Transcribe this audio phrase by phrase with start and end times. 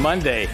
[0.00, 0.48] Monday.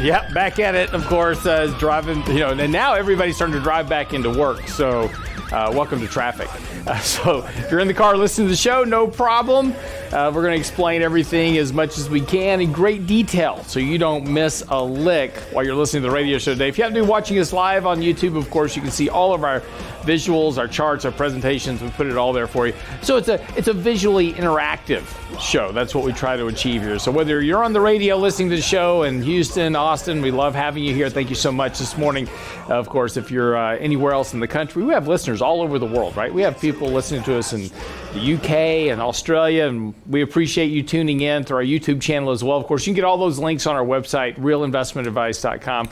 [0.00, 3.62] Yep, back at it, of course, uh, driving, you know, and now everybody's starting to
[3.62, 4.66] drive back into work.
[4.68, 5.10] So,
[5.52, 6.48] uh, welcome to traffic.
[6.86, 9.74] Uh, so, if you're in the car listening to the show, no problem.
[10.12, 13.80] Uh, we're going to explain everything as much as we can in great detail so
[13.80, 16.68] you don't miss a lick while you're listening to the radio show today.
[16.68, 19.32] If you haven't been watching us live on YouTube, of course, you can see all
[19.32, 19.62] of our
[20.02, 21.80] visuals, our charts, our presentations.
[21.80, 22.74] We put it all there for you.
[23.00, 25.04] So it's a it's a visually interactive
[25.40, 25.72] show.
[25.72, 26.98] That's what we try to achieve here.
[26.98, 30.54] So whether you're on the radio listening to the show in Houston, Austin, we love
[30.54, 31.08] having you here.
[31.08, 32.28] Thank you so much this morning.
[32.68, 35.78] Of course, if you're uh, anywhere else in the country, we have listeners all over
[35.78, 36.32] the world, right?
[36.32, 37.70] We have people listening to us in
[38.12, 42.42] the UK and Australia, and we appreciate you tuning in through our YouTube channel as
[42.42, 42.58] well.
[42.58, 45.88] Of course, you can get all those links on our website, realinvestmentadvice.com.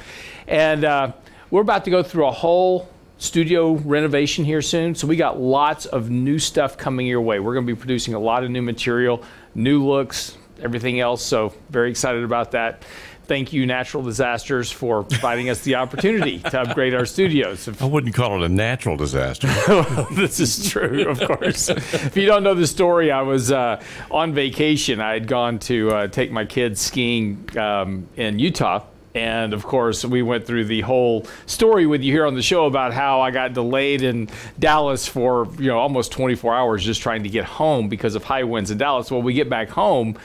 [0.49, 1.13] And uh,
[1.51, 2.89] we're about to go through a whole
[3.19, 4.95] studio renovation here soon.
[4.95, 7.39] So we got lots of new stuff coming your way.
[7.39, 9.23] We're going to be producing a lot of new material,
[9.55, 11.23] new looks, everything else.
[11.23, 12.83] So very excited about that.
[13.31, 17.69] Thank you, natural disasters, for providing us the opportunity to upgrade our studios.
[17.81, 19.47] I wouldn't call it a natural disaster.
[20.17, 21.69] this is true, of course.
[21.69, 25.01] if you don't know the story, I was uh, on vacation.
[25.01, 28.83] I had gone to uh, take my kids skiing um, in Utah
[29.15, 32.67] and of course, we went through the whole story with you here on the show
[32.67, 34.29] about how I got delayed in
[34.59, 38.45] Dallas for you know almost 24 hours just trying to get home because of high
[38.45, 39.11] winds in Dallas.
[39.11, 40.17] Well, we get back home.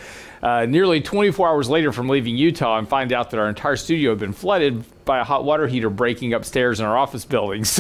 [0.46, 4.12] Uh, nearly 24 hours later from leaving Utah and find out that our entire studio
[4.12, 7.66] had been flooded by a hot water heater breaking upstairs in our office building.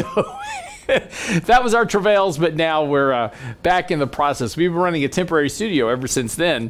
[0.87, 1.03] So
[1.45, 4.55] that was our travails, but now we're uh, back in the process.
[4.55, 6.69] We've been running a temporary studio ever since then.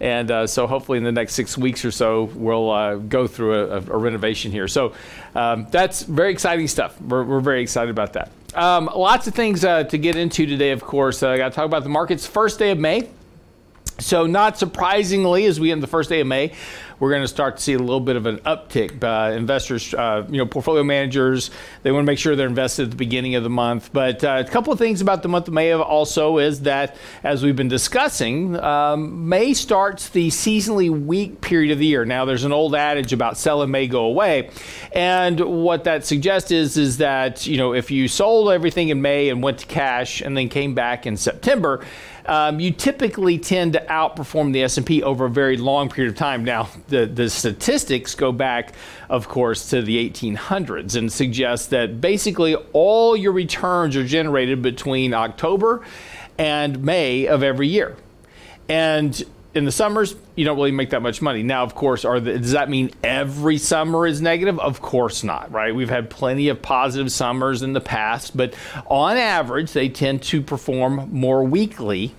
[0.00, 3.54] And uh, so hopefully in the next six weeks or so, we'll uh, go through
[3.54, 4.68] a, a, renovation here.
[4.68, 4.92] So
[5.34, 7.00] um, that's very exciting stuff.
[7.00, 8.30] We're, we're very excited about that.
[8.54, 11.22] Um, lots of things uh, to get into today, of course.
[11.22, 12.26] Uh, I got to talk about the markets.
[12.26, 13.08] First day of May.
[13.98, 16.52] So, not surprisingly, as we end the first day of May,
[16.98, 19.02] we're going to start to see a little bit of an uptick.
[19.02, 21.50] Uh, investors, uh, you know, portfolio managers,
[21.82, 23.90] they want to make sure they're invested at the beginning of the month.
[23.92, 27.42] But uh, a couple of things about the month of May also is that, as
[27.42, 32.04] we've been discussing, um, May starts the seasonally weak period of the year.
[32.04, 34.50] Now, there's an old adage about sell May, go away,
[34.92, 39.28] and what that suggests is is that you know if you sold everything in May
[39.28, 41.84] and went to cash and then came back in September
[42.26, 46.44] um, you typically tend to outperform the S&P over a very long period of time.
[46.44, 48.74] Now, the, the statistics go back,
[49.08, 55.12] of course, to the 1800s and suggest that basically all your returns are generated between
[55.12, 55.82] October
[56.38, 57.96] and May of every year.
[58.68, 59.22] And
[59.54, 61.42] in the summers, you don't really make that much money.
[61.42, 64.58] Now, of course, are the, does that mean every summer is negative?
[64.58, 65.74] Of course not, right?
[65.74, 68.54] We've had plenty of positive summers in the past, but
[68.86, 72.14] on average, they tend to perform more weakly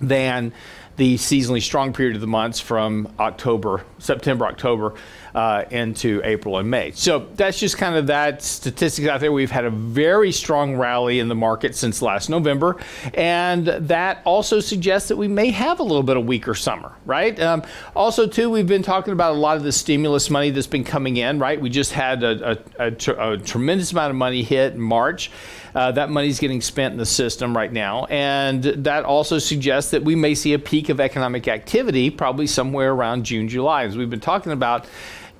[0.00, 0.52] than
[0.98, 4.94] the seasonally strong period of the months from October, September, October
[5.32, 6.90] uh, into April and May.
[6.90, 9.30] So that's just kind of that statistics out there.
[9.30, 12.76] We've had a very strong rally in the market since last November,
[13.14, 17.38] and that also suggests that we may have a little bit of weaker summer, right?
[17.38, 17.62] Um,
[17.94, 21.16] also, too, we've been talking about a lot of the stimulus money that's been coming
[21.16, 21.60] in, right?
[21.60, 25.30] We just had a, a, a, tr- a tremendous amount of money hit in March.
[25.74, 28.04] Uh, that money's getting spent in the system right now.
[28.06, 32.92] And that also suggests that we may see a peak of economic activity probably somewhere
[32.92, 33.84] around June, July.
[33.84, 34.86] As we've been talking about,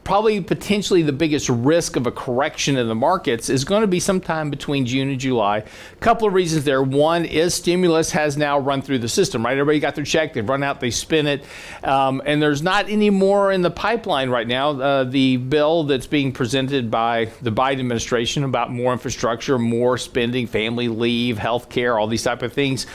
[0.08, 4.00] probably potentially the biggest risk of a correction in the markets is going to be
[4.00, 5.58] sometime between June and July.
[5.58, 6.82] A couple of reasons there.
[6.82, 9.52] One is stimulus has now run through the system, right?
[9.52, 11.44] Everybody got their check, they've run out, they spin it,
[11.84, 14.70] um, and there's not any more in the pipeline right now.
[14.70, 20.46] Uh, the bill that's being presented by the Biden administration about more infrastructure, more spending,
[20.46, 22.86] family leave, health care, all these type of things,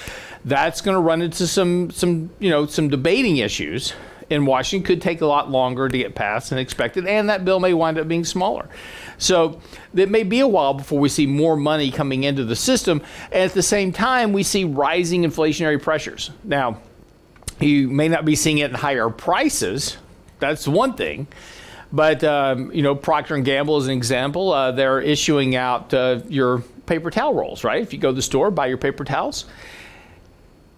[0.46, 3.94] that's going to run into some some you know some debating issues
[4.30, 7.60] in Washington could take a lot longer to get passed than expected, and that bill
[7.60, 8.68] may wind up being smaller.
[9.18, 9.62] So
[9.96, 13.02] it may be a while before we see more money coming into the system.
[13.32, 16.32] And at the same time, we see rising inflationary pressures.
[16.44, 16.80] Now,
[17.60, 19.98] you may not be seeing it in higher prices.
[20.40, 21.28] That's one thing.
[21.92, 24.52] But um, you know, Procter and Gamble is an example.
[24.52, 27.82] Uh, they're issuing out uh, your paper towel rolls, right?
[27.82, 29.46] If you go to the store, buy your paper towels,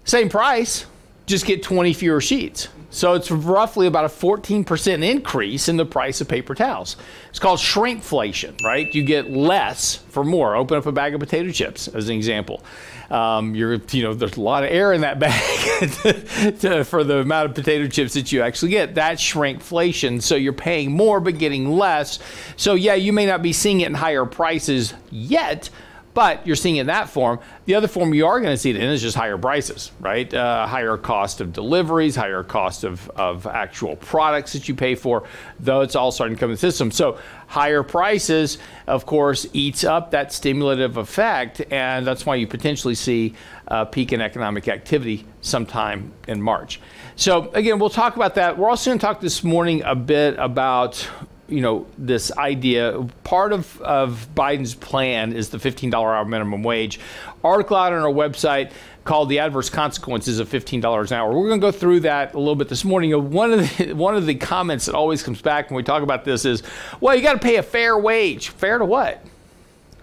[0.03, 0.85] same price,
[1.25, 2.67] just get 20 fewer sheets.
[2.95, 6.95] So it's roughly about a 14% increase in the price of paper towels.
[7.29, 8.93] It's called shrinkflation, right?
[8.95, 10.55] You get less for more.
[10.55, 12.63] Open up a bag of potato chips as an example.
[13.09, 17.03] Um, you're, you know, there's a lot of air in that bag to, to, for
[17.03, 18.95] the amount of potato chips that you actually get.
[18.95, 20.21] That's shrinkflation.
[20.21, 22.19] So you're paying more but getting less.
[22.55, 25.69] So yeah, you may not be seeing it in higher prices yet,
[26.15, 27.39] but you're seeing in that form.
[27.65, 30.33] The other form you are going to see it in is just higher prices, right?
[30.33, 35.27] Uh, higher cost of deliveries, higher cost of, of actual products that you pay for,
[35.59, 36.89] though it's all starting to come in the system.
[36.89, 38.57] So higher prices,
[38.87, 43.33] of course, eats up that stimulative effect, and that's why you potentially see
[43.67, 46.79] a peak in economic activity sometime in March.
[47.17, 48.57] So again, we'll talk about that.
[48.57, 51.07] We're also going to talk this morning a bit about
[51.47, 56.99] you know this idea part of, of biden's plan is the $15 hour minimum wage.
[57.43, 58.71] Article out on our website
[59.03, 61.29] called the adverse consequences of $15 an hour.
[61.29, 63.11] We're going to go through that a little bit this morning.
[63.31, 66.25] One of the one of the comments that always comes back when we talk about
[66.25, 66.63] this is
[66.99, 68.49] well you got to pay a fair wage.
[68.49, 69.23] Fair to what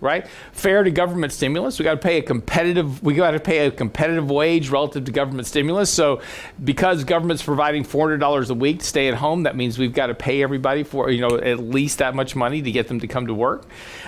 [0.03, 0.27] right?
[0.51, 1.79] Fair to government stimulus.
[1.79, 3.03] We got to pay a competitive.
[3.03, 5.89] We got to pay a competitive wage relative to government stimulus.
[5.89, 6.21] So,
[6.63, 9.95] because government's providing four hundred dollars a week to stay at home, that means we've
[9.95, 13.01] got to pay everybody for you know at least that much money to get them
[13.01, 13.65] to come to work.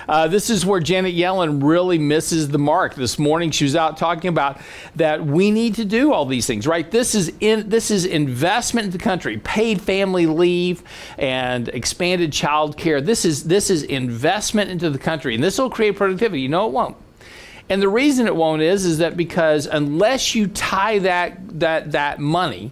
[0.07, 2.93] Uh, this is where Janet Yellen really misses the mark.
[2.93, 4.59] This morning, she was out talking about
[4.95, 6.91] that we need to do all these things, right?
[6.91, 10.83] This is in this is investment in the country, paid family leave
[11.17, 12.99] and expanded child care.
[12.99, 16.47] This is this is investment into the country, and this will create create productivity.
[16.47, 16.97] Know it won't.
[17.69, 22.19] And the reason it won't is is that because unless you tie that that that
[22.19, 22.71] money,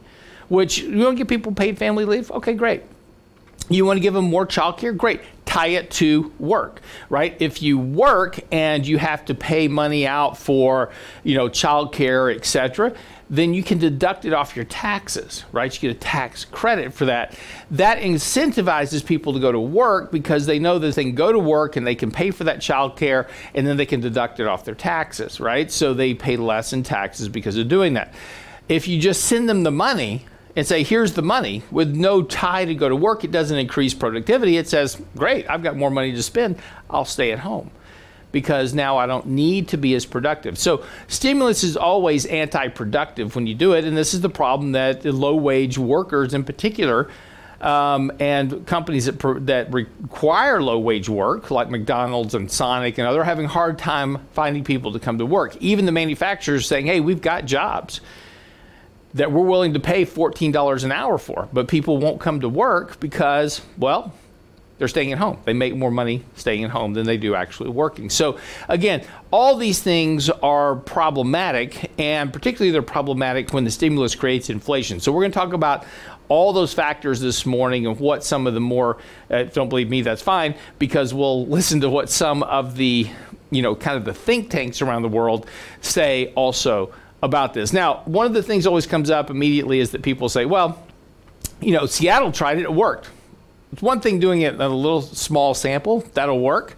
[0.49, 2.83] which you want to give people paid family leave, okay, great.
[3.69, 4.91] You want to give them more child care?
[4.91, 5.21] Great.
[5.45, 7.35] Tie it to work, right?
[7.39, 10.91] If you work and you have to pay money out for,
[11.23, 12.93] you know, child care, et cetera,
[13.33, 15.73] then you can deduct it off your taxes, right?
[15.73, 17.35] You get a tax credit for that.
[17.71, 21.39] That incentivizes people to go to work because they know that they can go to
[21.39, 24.45] work and they can pay for that child care and then they can deduct it
[24.45, 25.71] off their taxes, right?
[25.71, 28.13] So they pay less in taxes because of doing that.
[28.69, 32.63] If you just send them the money, and say, here's the money with no tie
[32.63, 34.57] to go to work, it doesn't increase productivity.
[34.57, 36.59] It says, great, I've got more money to spend,
[36.91, 37.71] I'll stay at home
[38.33, 40.57] because now I don't need to be as productive.
[40.57, 45.05] So stimulus is always anti-productive when you do it, and this is the problem that
[45.05, 47.09] low-wage workers in particular.
[47.61, 53.21] Um, and companies that, that require low wage work, like McDonald's and Sonic and other,
[53.21, 55.55] are having hard time finding people to come to work.
[55.61, 58.01] Even the manufacturers saying, hey, we've got jobs
[59.13, 62.99] that we're willing to pay $14 an hour for, but people won't come to work
[62.99, 64.13] because, well,
[64.83, 65.39] they're staying at home.
[65.45, 68.09] They make more money staying at home than they do actually working.
[68.09, 68.37] So,
[68.67, 74.99] again, all these things are problematic, and particularly they're problematic when the stimulus creates inflation.
[74.99, 75.85] So, we're going to talk about
[76.27, 78.97] all those factors this morning and what some of the more,
[79.31, 83.07] uh, don't believe me, that's fine, because we'll listen to what some of the,
[83.51, 85.47] you know, kind of the think tanks around the world
[85.79, 87.71] say also about this.
[87.71, 90.85] Now, one of the things always comes up immediately is that people say, well,
[91.61, 93.09] you know, Seattle tried it, it worked.
[93.73, 96.75] It's one thing doing it in a little small sample, that'll work.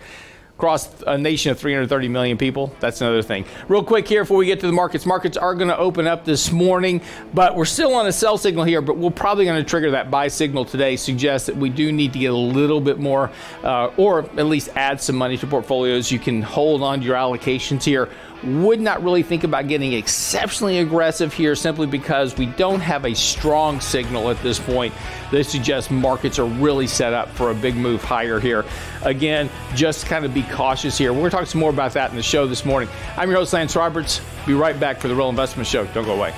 [0.56, 3.44] Across a nation of 330 million people, that's another thing.
[3.68, 5.06] Real quick here before we get to the markets.
[5.06, 7.02] Markets are going to open up this morning,
[7.34, 10.10] but we're still on a sell signal here, but we're probably going to trigger that
[10.10, 10.96] buy signal today.
[10.96, 13.30] Suggests that we do need to get a little bit more,
[13.66, 16.10] uh, or at least add some money to portfolios.
[16.10, 18.10] You can hold on to your allocations here
[18.46, 23.16] would not really think about getting exceptionally aggressive here simply because we don't have a
[23.16, 24.94] strong signal at this point
[25.32, 28.66] that suggests markets are really set up for a big move higher here.
[29.04, 31.14] Again, just kind of be cautious here.
[31.14, 32.90] We're going to talk some more about that in the show this morning.
[33.18, 34.22] I'm your host, Lance Roberts.
[34.46, 35.86] Be right back for the Real Investment Show.
[35.88, 36.34] Don't go away.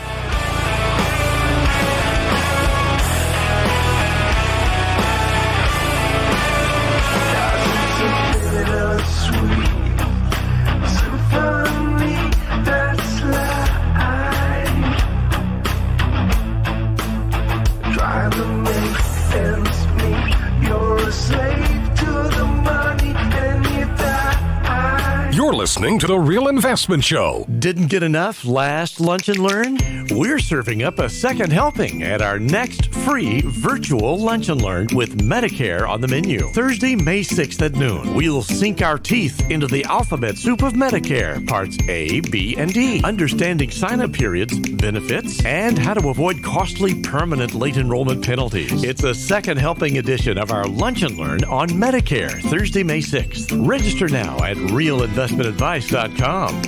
[25.87, 27.45] Listening to The Real Investment Show.
[27.59, 29.77] Didn't get enough last lunch and learn?
[30.11, 35.19] We're serving up a second helping at our next free virtual lunch and learn with
[35.19, 36.49] Medicare on the menu.
[36.49, 41.45] Thursday, May 6th at noon, we'll sink our teeth into the alphabet soup of Medicare,
[41.47, 47.01] parts A, B, and D, understanding sign up periods, benefits, and how to avoid costly
[47.01, 48.83] permanent late enrollment penalties.
[48.83, 53.65] It's a second helping edition of our lunch and learn on Medicare, Thursday, May 6th.
[53.65, 55.47] Register now at realinvestment
[55.77, 56.61] advice.com.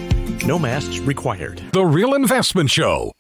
[0.48, 1.62] No masks required.
[1.74, 3.12] The Real Investment Show.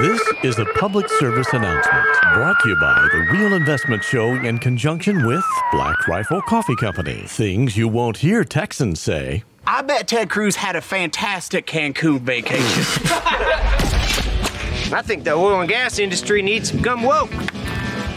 [0.00, 4.58] This is a public service announcement brought to you by the Real Investment Show in
[4.58, 7.24] conjunction with Black Rifle Coffee Company.
[7.26, 9.42] Things you won't hear Texans say.
[9.66, 12.62] I bet Ted Cruz had a fantastic Cancun vacation.
[14.94, 17.32] I think the oil and gas industry needs some gum woke.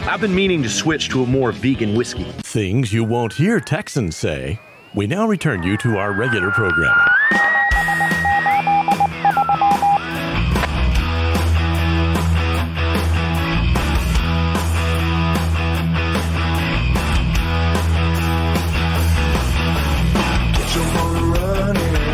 [0.06, 2.30] I've been meaning to switch to a more vegan whiskey.
[2.42, 4.58] Things you won't hear Texans say.
[4.94, 7.06] We now return you to our regular programming.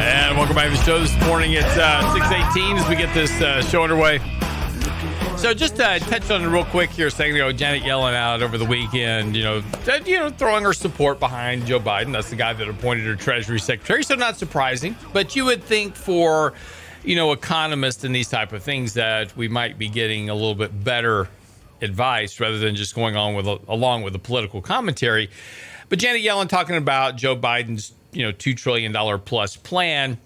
[0.00, 1.54] And welcome back to the show this morning.
[1.54, 4.20] It's uh, 618 as we get this uh, show underway.
[5.38, 8.42] So just uh, touch on it real quick here, saying you know Janet Yellen out
[8.42, 12.12] over the weekend, you know, that, you know, throwing her support behind Joe Biden.
[12.12, 14.02] That's the guy that appointed her Treasury Secretary.
[14.02, 16.54] So not surprising, but you would think for
[17.04, 20.57] you know economists and these type of things that we might be getting a little
[20.57, 21.28] bit better
[21.80, 25.30] advice rather than just going on with along with the political commentary.
[25.88, 30.18] But Janet Yellen talking about Joe Biden's you know two trillion dollar plus plan,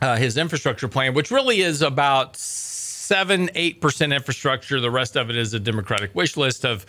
[0.00, 2.36] uh, his infrastructure plan, which really is about
[3.10, 4.80] seven eight percent infrastructure.
[4.80, 6.86] The rest of it is a Democratic wish list of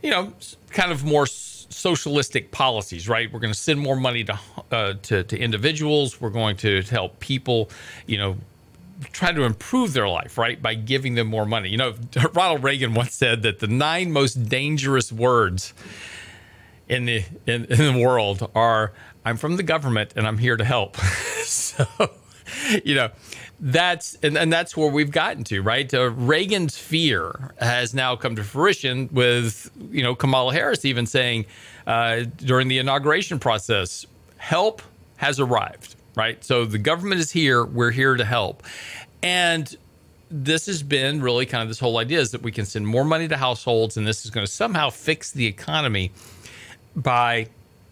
[0.00, 0.32] you know
[0.70, 3.08] kind of more socialistic policies.
[3.08, 4.38] Right, we're going to send more money to,
[4.70, 6.20] uh, to to individuals.
[6.20, 7.68] We're going to help people.
[8.06, 8.36] You know
[9.12, 11.70] try to improve their life, right, by giving them more money.
[11.70, 11.94] You know,
[12.34, 15.72] Ronald Reagan once said that the nine most dangerous words
[16.86, 18.92] in the in, in the world are
[19.24, 20.96] "I'm from the government and I'm here to help."
[21.44, 21.86] so,
[22.84, 23.10] you know,
[23.60, 25.92] that's and, and that's where we've gotten to, right?
[25.92, 31.46] Uh, Reagan's fear has now come to fruition with you know Kamala Harris even saying
[31.86, 34.06] uh, during the inauguration process,
[34.38, 34.82] "Help
[35.16, 36.42] has arrived." right?
[36.44, 37.64] So the government is here.
[37.64, 38.62] We're here to help.
[39.22, 39.74] And
[40.30, 43.04] this has been really kind of this whole idea is that we can send more
[43.04, 46.12] money to households and this is going to somehow fix the economy
[46.94, 47.48] by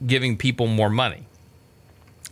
[0.06, 1.26] giving people more money.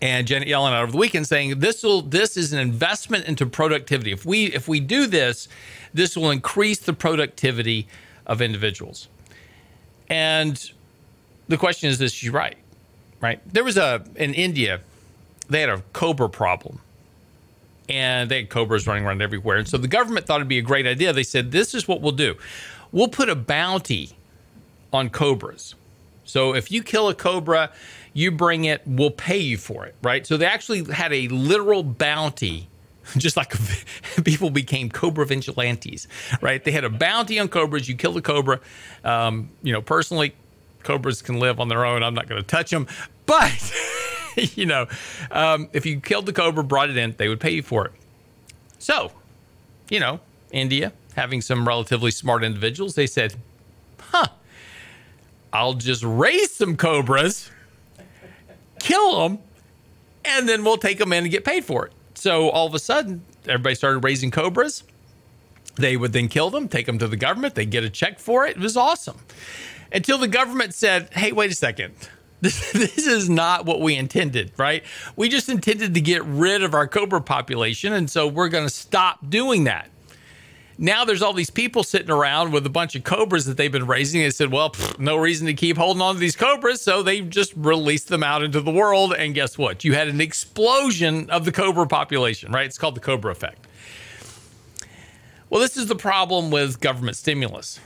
[0.03, 3.47] And Janet Yellen out over the weekend saying this will this is an investment into
[3.47, 4.13] productivity.
[4.13, 5.49] If we if we do this,
[5.95, 7.89] this will increase the productivity
[8.27, 9.09] of individuals.
[10.09, 10.71] And
[11.49, 12.57] the question is, is she right?
[13.21, 13.41] Right?
[13.51, 14.81] There was a in India,
[15.49, 16.81] they had a cobra problem
[17.89, 19.59] and they had cobras running around everywhere.
[19.59, 21.13] And so the government thought it'd be a great idea.
[21.13, 22.37] They said, This is what we'll do
[22.93, 24.11] we'll put a bounty
[24.93, 25.75] on cobras.
[26.25, 27.71] So if you kill a cobra,
[28.17, 30.27] you bring it, we'll pay you for it, right?
[30.27, 32.67] So they actually had a literal bounty.
[33.19, 33.55] Just like
[34.25, 36.09] people became cobra vigilantes,
[36.41, 36.65] right?
[36.65, 37.89] They had a bounty on cobras.
[37.89, 38.59] You kill a cobra.
[39.05, 40.35] Um, you know, personally,
[40.83, 42.03] cobras can live on their own.
[42.03, 42.87] I'm not going to touch them,
[43.27, 43.75] but
[44.57, 44.87] you know,
[45.31, 47.93] um, if you killed the cobra, brought it in, they would pay you for it.
[48.79, 49.13] So,
[49.91, 50.21] you know,
[50.51, 53.35] India having some relatively smart individuals, they said,
[54.01, 54.29] "Huh,
[55.53, 57.51] I'll just raise some cobras,
[58.87, 59.39] kill them,
[60.25, 62.79] and then we'll take them in and get paid for it." So all of a
[62.79, 64.85] sudden, everybody started raising cobras.
[65.77, 67.55] They would then kill them, take them to the government.
[67.55, 68.57] They get a check for it.
[68.57, 69.19] It was awesome.
[69.93, 71.95] Until the government said, "Hey, wait a second
[72.43, 74.85] this, this is not what we intended, right?
[75.17, 78.75] We just intended to get rid of our cobra population, and so we're going to
[78.75, 79.89] stop doing that.
[80.79, 83.87] Now there's all these people sitting around with a bunch of cobras that they've been
[83.87, 84.21] raising.
[84.21, 86.83] They said, well, pff, no reason to keep holding on to these cobras.
[86.83, 89.15] So they just released them out into the world.
[89.15, 89.85] And guess what?
[89.85, 92.67] You had an explosion of the cobra population, right?
[92.67, 93.67] It's called the cobra effect.
[95.49, 97.81] Well, this is the problem with government stimulus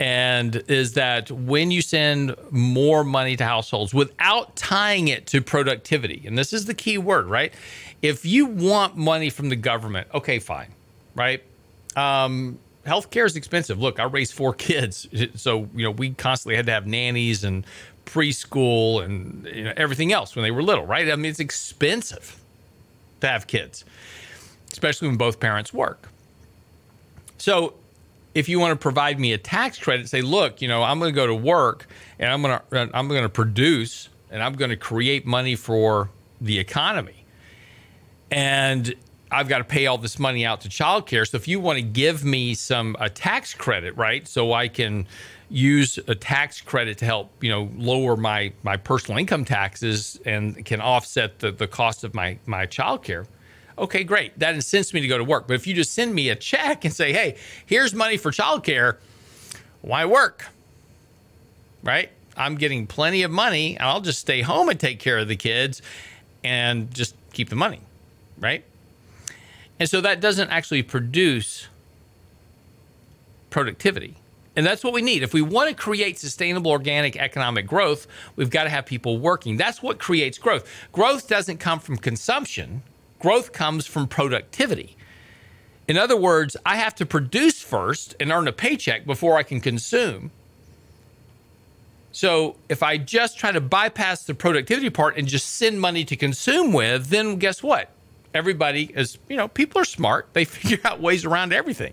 [0.00, 6.22] and is that when you send more money to households without tying it to productivity,
[6.26, 7.52] and this is the key word, right?
[8.00, 10.68] If you want money from the government, okay, fine,
[11.16, 11.42] right?
[11.98, 13.80] Um, healthcare is expensive.
[13.80, 17.66] Look, I raised four kids, so you know we constantly had to have nannies and
[18.06, 21.10] preschool and you know, everything else when they were little, right?
[21.10, 22.40] I mean, it's expensive
[23.20, 23.84] to have kids,
[24.72, 26.08] especially when both parents work.
[27.36, 27.74] So
[28.34, 31.12] if you want to provide me a tax credit, say, look, you know, I'm going
[31.12, 31.86] to go to work
[32.18, 36.10] and I'm going to I'm going to produce and I'm going to create money for
[36.40, 37.24] the economy,
[38.30, 38.94] and
[39.30, 41.28] I've got to pay all this money out to childcare.
[41.28, 45.06] So if you want to give me some a tax credit, right, so I can
[45.50, 50.64] use a tax credit to help you know lower my my personal income taxes and
[50.64, 53.26] can offset the, the cost of my my childcare
[53.78, 54.38] okay, great.
[54.38, 55.46] That incents me to go to work.
[55.46, 58.96] But if you just send me a check and say, hey, here's money for childcare,
[59.82, 60.46] why work?
[61.82, 62.10] Right?
[62.36, 63.78] I'm getting plenty of money.
[63.78, 65.82] I'll just stay home and take care of the kids
[66.44, 67.80] and just keep the money.
[68.38, 68.64] Right?
[69.80, 71.68] And so that doesn't actually produce
[73.50, 74.16] productivity.
[74.56, 75.22] And that's what we need.
[75.22, 79.56] If we want to create sustainable organic economic growth, we've got to have people working.
[79.56, 80.68] That's what creates growth.
[80.90, 82.82] Growth doesn't come from consumption,
[83.20, 84.96] growth comes from productivity.
[85.86, 89.60] In other words, I have to produce first and earn a paycheck before I can
[89.60, 90.32] consume.
[92.10, 96.16] So if I just try to bypass the productivity part and just send money to
[96.16, 97.90] consume with, then guess what?
[98.38, 100.28] Everybody is, you know, people are smart.
[100.32, 101.92] They figure out ways around everything.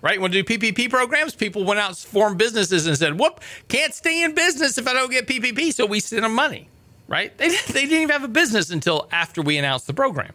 [0.00, 0.20] Right?
[0.20, 4.22] When do PPP programs, people went out and formed businesses and said, whoop, can't stay
[4.22, 5.74] in business if I don't get PPP.
[5.74, 6.68] So we send them money.
[7.08, 7.36] Right?
[7.36, 10.32] They, they didn't even have a business until after we announced the program.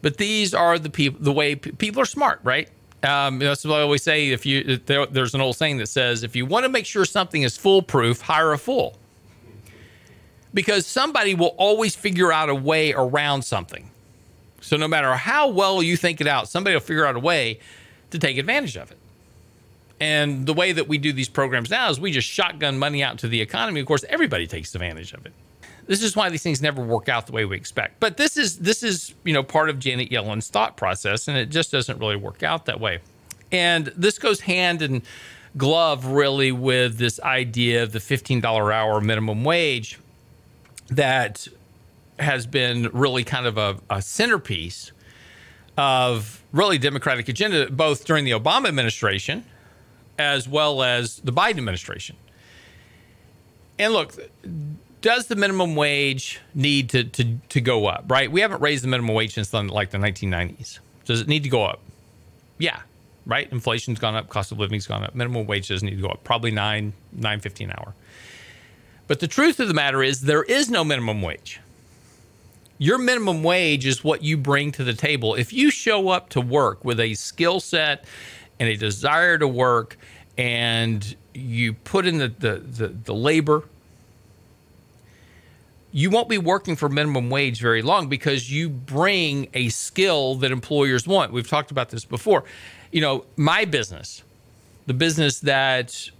[0.00, 2.68] But these are the people, the way people are smart, right?
[3.02, 4.30] Um, that's what I always say.
[4.30, 7.04] If you there, there's an old saying that says, if you want to make sure
[7.04, 8.96] something is foolproof, hire a fool,
[10.54, 13.90] because somebody will always figure out a way around something.
[14.60, 17.58] So no matter how well you think it out, somebody will figure out a way
[18.10, 18.98] to take advantage of it.
[19.98, 23.18] And the way that we do these programs now is we just shotgun money out
[23.18, 23.80] to the economy.
[23.80, 25.32] Of course, everybody takes advantage of it.
[25.86, 27.98] This is why these things never work out the way we expect.
[28.00, 31.50] But this is this is you know part of Janet Yellen's thought process, and it
[31.50, 33.00] just doesn't really work out that way.
[33.50, 35.02] And this goes hand in
[35.56, 38.42] glove really with this idea of the $15
[38.74, 39.98] hour minimum wage
[40.88, 41.48] that
[42.18, 44.92] has been really kind of a, a centerpiece
[45.76, 49.44] of really Democratic agenda, both during the Obama administration
[50.18, 52.16] as well as the Biden administration.
[53.78, 54.14] And look,
[55.00, 58.30] does the minimum wage need to, to, to go up, right?
[58.30, 60.78] We haven't raised the minimum wage since like the 1990s.
[61.04, 61.80] Does it need to go up?
[62.58, 62.80] Yeah,
[63.26, 63.50] right?
[63.50, 65.14] Inflation's gone up, cost of living's gone up.
[65.14, 67.94] Minimum wage doesn't need to go up, probably nine, nine fifty an hour.
[69.08, 71.60] But the truth of the matter is there is no minimum wage.
[72.78, 75.34] Your minimum wage is what you bring to the table.
[75.34, 78.04] If you show up to work with a skill set
[78.58, 79.96] and a desire to work
[80.36, 83.64] and you put in the, the, the, the labor
[85.92, 90.50] you won't be working for minimum wage very long because you bring a skill that
[90.50, 91.32] employers want.
[91.32, 92.44] We've talked about this before.
[92.90, 94.22] You know, my business,
[94.86, 96.10] the business that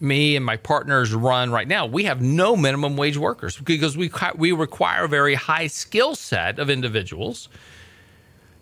[0.00, 4.10] me and my partners run right now, we have no minimum wage workers because we
[4.36, 7.48] we require a very high skill set of individuals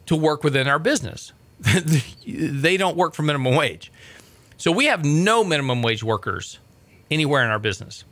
[0.07, 1.33] to work within our business.
[2.27, 3.93] they don't work for minimum wage.
[4.57, 6.59] So we have no minimum wage workers
[7.11, 8.05] anywhere in our business.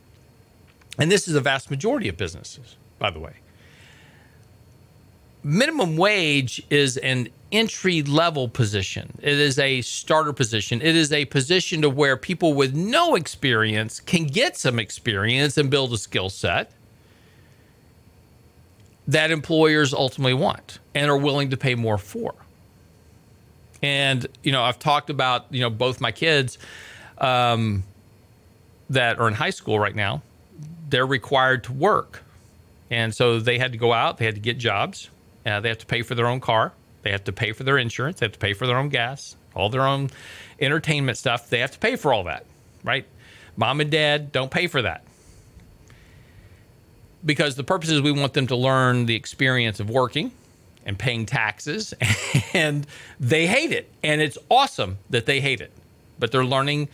[0.97, 3.33] And this is a vast majority of businesses, by the way.
[5.43, 9.17] Minimum wage is an entry level position.
[9.21, 10.81] It is a starter position.
[10.81, 15.69] It is a position to where people with no experience can get some experience and
[15.69, 16.71] build a skill set
[19.07, 22.33] that employers ultimately want and are willing to pay more for.
[23.81, 26.57] And you know, I've talked about you know both my kids
[27.19, 27.83] um,
[28.89, 30.21] that are in high school right now
[30.89, 32.23] they're required to work.
[32.89, 35.09] And so they had to go out, they had to get jobs,
[35.47, 37.77] uh, they have to pay for their own car, they have to pay for their
[37.77, 40.09] insurance, they have to pay for their own gas, all their own
[40.59, 41.49] entertainment stuff.
[41.49, 42.45] They have to pay for all that,
[42.83, 43.05] right?
[43.55, 45.03] Mom and dad don't pay for that.
[47.25, 50.31] Because the purpose is we want them to learn the experience of working
[50.85, 51.93] and paying taxes,
[52.53, 52.87] and
[53.19, 53.89] they hate it.
[54.03, 55.71] And it's awesome that they hate it,
[56.19, 56.87] but they're learning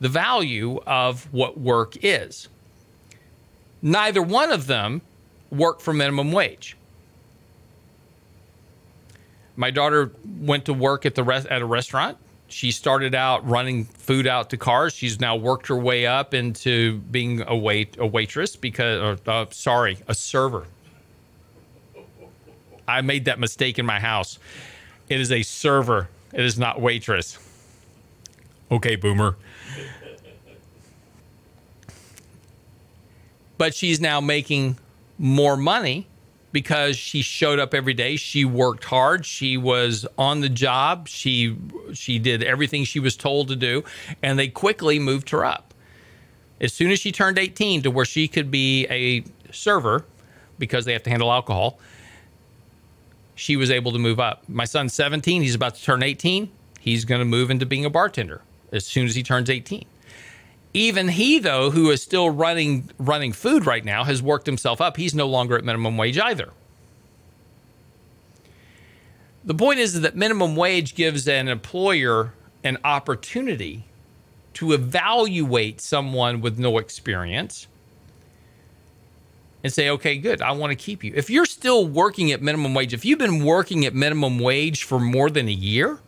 [0.00, 2.48] the value of what work is.
[3.82, 5.02] Neither one of them
[5.50, 6.76] work for minimum wage.
[9.60, 12.16] My daughter went to work at the res- at a restaurant.
[12.48, 14.94] She started out running food out to cars.
[14.94, 19.46] She's now worked her way up into being a wait a waitress because uh, uh,
[19.50, 20.66] sorry, a server.
[22.88, 24.38] I made that mistake in my house.
[25.10, 26.08] It is a server.
[26.32, 27.38] It is not waitress.
[28.70, 29.36] Okay, boomer.
[33.58, 34.78] but she's now making
[35.18, 36.06] more money
[36.52, 38.16] because she showed up every day.
[38.16, 39.24] She worked hard.
[39.24, 41.08] She was on the job.
[41.08, 41.56] She
[41.92, 43.84] she did everything she was told to do
[44.22, 45.74] and they quickly moved her up.
[46.60, 50.04] As soon as she turned 18 to where she could be a server
[50.58, 51.78] because they have to handle alcohol
[53.40, 54.46] she was able to move up.
[54.48, 57.90] My son's 17 he's about to turn 18 he's going to move into being a
[57.90, 59.84] bartender as soon as he turns 18
[60.72, 64.96] even he, though, who is still running running food right now, has worked himself up.
[64.96, 66.50] He's no longer at minimum wage either.
[69.44, 73.84] The point is that minimum wage gives an employer an opportunity
[74.54, 77.66] to evaluate someone with no experience
[79.62, 81.12] and say, okay, good, I want to keep you.
[81.14, 84.98] If you're still working at minimum wage, if you've been working at minimum wage for
[84.98, 86.00] more than a year,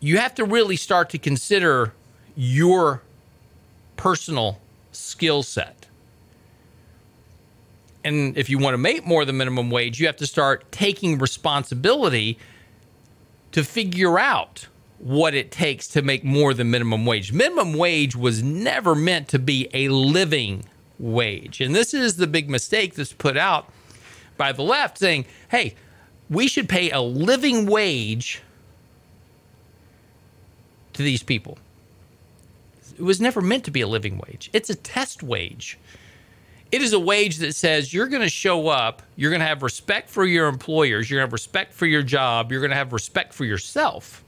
[0.00, 1.92] you have to really start to consider
[2.34, 3.02] your
[3.96, 4.58] personal
[4.92, 5.86] skill set.
[8.02, 11.18] And if you want to make more than minimum wage, you have to start taking
[11.18, 12.38] responsibility
[13.52, 14.66] to figure out
[14.98, 17.32] what it takes to make more than minimum wage.
[17.32, 20.64] Minimum wage was never meant to be a living
[20.98, 21.60] wage.
[21.60, 23.70] And this is the big mistake that's put out
[24.36, 25.74] by the left saying, hey,
[26.28, 28.42] we should pay a living wage
[30.94, 31.58] to these people.
[32.98, 35.78] It was never meant to be a living wage, it's a test wage.
[36.72, 39.64] It is a wage that says you're going to show up, you're going to have
[39.64, 42.76] respect for your employers, you're going to have respect for your job, you're going to
[42.76, 44.22] have respect for yourself.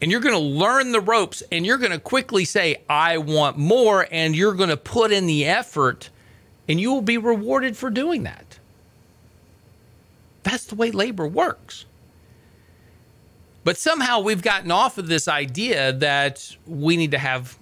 [0.00, 3.56] And you're going to learn the ropes and you're going to quickly say, I want
[3.56, 4.06] more.
[4.10, 6.10] And you're going to put in the effort
[6.68, 8.58] and you will be rewarded for doing that.
[10.42, 11.86] That's the way labor works.
[13.66, 17.58] But somehow we've gotten off of this idea that we need to have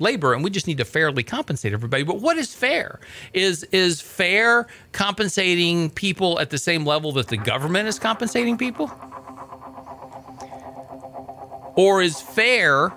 [0.00, 2.02] labor and we just need to fairly compensate everybody.
[2.02, 2.98] But what is fair?
[3.32, 8.90] Is is fair compensating people at the same level that the government is compensating people?
[11.76, 12.88] Or is fair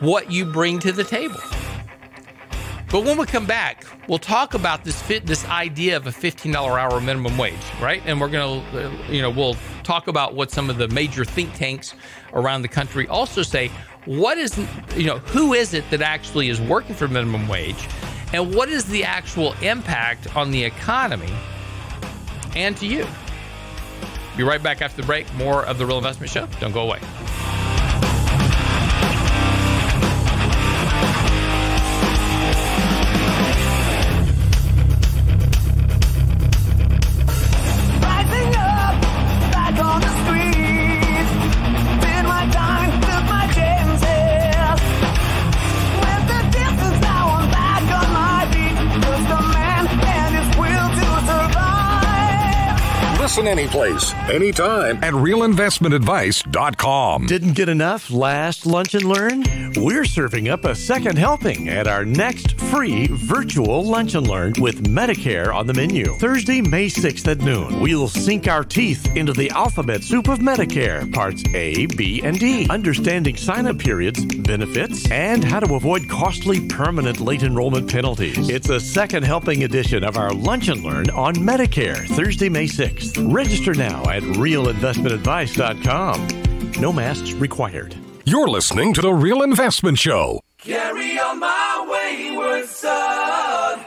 [0.00, 1.40] what you bring to the table?
[2.90, 6.54] But when we come back, we'll talk about this fit, this idea of a $15
[6.54, 8.02] hour minimum wage, right?
[8.04, 11.24] And we're going to, uh, you know, we'll talk about what some of the major
[11.24, 11.94] think tanks
[12.32, 13.70] around the country also say.
[14.06, 14.58] What is,
[14.96, 17.88] you know, who is it that actually is working for minimum wage?
[18.34, 21.32] And what is the actual impact on the economy
[22.54, 23.06] and to you?
[24.36, 25.32] Be right back after the break.
[25.34, 26.46] More of the Real Investment Show.
[26.60, 26.98] Don't go away.
[53.44, 57.26] Listen anyplace, anytime at realinvestmentadvice.com.
[57.26, 59.44] Didn't get enough last lunch and learn?
[59.76, 64.84] We're serving up a second helping at our next free virtual lunch and learn with
[64.84, 66.14] Medicare on the menu.
[66.14, 67.80] Thursday, May 6th at noon.
[67.80, 72.66] We'll sink our teeth into the alphabet soup of Medicare, parts A, B, and D,
[72.70, 78.48] understanding sign up periods, benefits, and how to avoid costly permanent late enrollment penalties.
[78.48, 83.33] It's a second helping edition of our lunch and learn on Medicare, Thursday, May 6th.
[83.34, 86.80] Register now at realinvestmentadvice.com.
[86.80, 87.96] No masks required.
[88.24, 90.40] You're listening to The Real Investment Show.
[90.58, 93.84] Carry on my wayward son.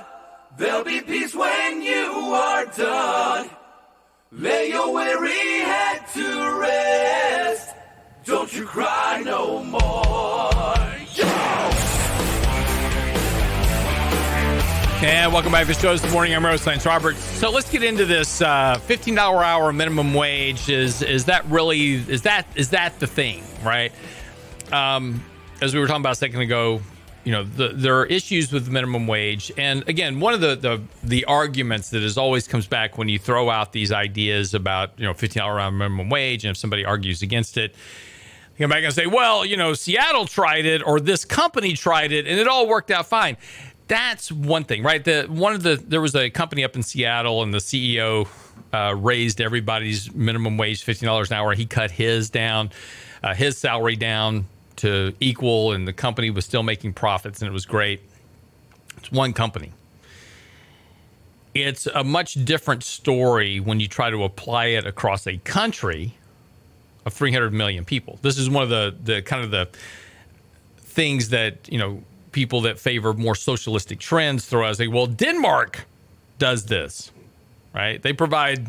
[0.57, 3.49] There'll be peace when you are done.
[4.33, 7.73] Lay your weary head to rest.
[8.25, 10.77] Don't you cry no more.
[14.99, 16.33] And welcome back to the show this morning.
[16.33, 17.19] I'm Rose Lance Roberts.
[17.19, 20.69] So let's get into this uh, $15 hour minimum wage.
[20.69, 23.91] Is is that really is that is that the thing, right?
[24.71, 25.23] Um,
[25.61, 26.81] as we were talking about a second ago,
[27.23, 30.81] you know, the, there are issues with minimum wage, and again, one of the, the
[31.03, 35.05] the arguments that is always comes back when you throw out these ideas about you
[35.05, 37.75] know $15 hour minimum wage, and if somebody argues against it,
[38.57, 42.11] you come back and say, well, you know, Seattle tried it, or this company tried
[42.11, 43.37] it, and it all worked out fine
[43.87, 45.03] that's one thing, right?
[45.03, 48.27] The one of the there was a company up in Seattle, and the CEO
[48.73, 51.53] uh, raised everybody's minimum wage fifteen dollars an hour.
[51.53, 52.71] He cut his down,
[53.23, 54.45] uh, his salary down
[54.77, 58.01] to equal, and the company was still making profits, and it was great.
[58.97, 59.71] It's one company.
[61.53, 66.13] It's a much different story when you try to apply it across a country
[67.05, 68.19] of 300 million people.
[68.21, 69.69] This is one of the the kind of the
[70.77, 75.85] things that you know people that favor more socialistic trends throw out say, well, Denmark
[76.39, 77.11] does this,
[77.73, 78.01] right?
[78.01, 78.67] They provide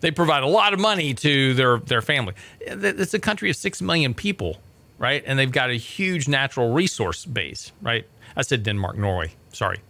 [0.00, 2.34] they provide a lot of money to their their family.
[2.60, 4.58] It's a country of six million people,
[4.98, 5.22] right?
[5.26, 8.06] And they've got a huge natural resource base, right?
[8.36, 9.32] I said Denmark, Norway.
[9.52, 9.80] Sorry.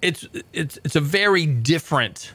[0.00, 2.32] It's it's it's a very different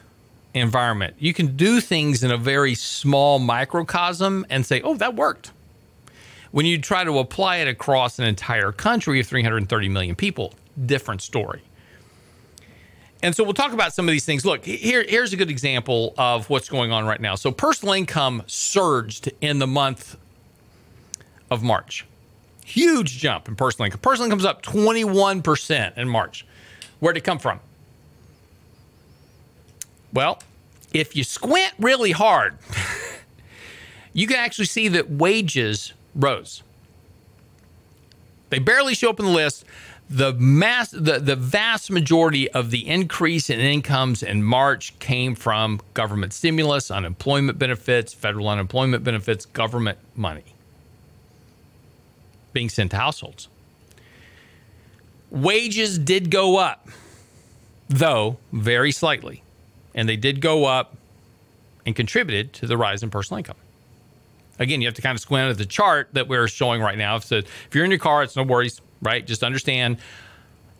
[0.54, 1.16] environment.
[1.18, 5.52] You can do things in a very small microcosm and say, "Oh, that worked."
[6.50, 10.54] When you try to apply it across an entire country of 330 million people,
[10.86, 11.62] different story.
[13.22, 14.44] And so we'll talk about some of these things.
[14.44, 17.34] Look, here, here's a good example of what's going on right now.
[17.34, 20.16] So personal income surged in the month
[21.50, 22.06] of March.
[22.64, 24.00] Huge jump in personal income.
[24.00, 26.46] Personal income's up 21% in March.
[27.00, 27.60] Where'd it come from?
[30.12, 30.40] Well,
[30.92, 32.56] if you squint really hard,
[34.12, 36.62] you can actually see that wages rose.
[38.50, 39.64] They barely show up in the list.
[40.10, 45.80] The mass, the, the vast majority of the increase in incomes in March came from
[45.92, 50.54] government stimulus, unemployment benefits, federal unemployment benefits, government money
[52.54, 53.48] being sent to households.
[55.30, 56.88] Wages did go up,
[57.88, 59.42] though very slightly,
[59.94, 60.96] and they did go up
[61.84, 63.56] and contributed to the rise in personal income.
[64.58, 67.18] Again, you have to kind of squint at the chart that we're showing right now.
[67.18, 69.26] So if you're in your car, it's no worries, right?
[69.26, 69.98] Just understand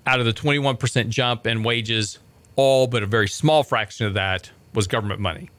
[0.06, 2.18] out of the 21% jump in wages,
[2.56, 5.50] all but a very small fraction of that was government money.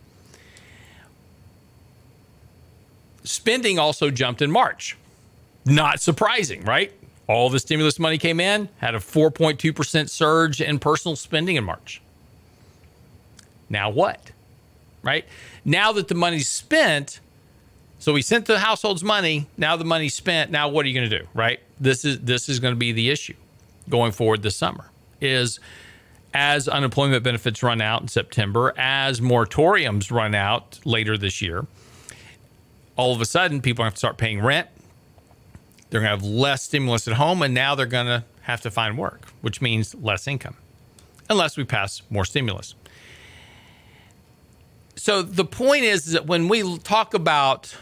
[3.23, 4.97] Spending also jumped in March.
[5.65, 6.91] Not surprising, right?
[7.27, 12.01] All the stimulus money came in, had a 4.2% surge in personal spending in March.
[13.69, 14.31] Now what?
[15.03, 15.25] Right?
[15.63, 17.19] Now that the money's spent,
[17.99, 21.09] so we sent the households money, now the money's spent, now what are you going
[21.09, 21.59] to do, right?
[21.79, 23.35] This is this is going to be the issue
[23.89, 24.89] going forward this summer.
[25.19, 25.59] Is
[26.33, 31.65] as unemployment benefits run out in September, as moratoriums run out later this year,
[32.95, 34.69] all of a sudden people have to start paying rent,
[35.89, 38.71] they're going to have less stimulus at home, and now they're going to have to
[38.71, 40.55] find work, which means less income,
[41.29, 42.75] unless we pass more stimulus.
[44.95, 47.75] So the point is that when we talk about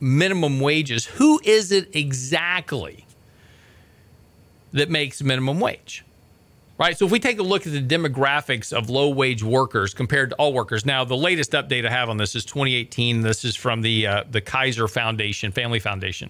[0.00, 3.06] minimum wages, who is it exactly
[4.72, 6.04] that makes minimum wage?
[6.78, 6.96] Right.
[6.96, 10.36] So if we take a look at the demographics of low wage workers compared to
[10.36, 13.22] all workers, now the latest update I have on this is 2018.
[13.22, 16.28] This is from the uh, the Kaiser Foundation, Family Foundation.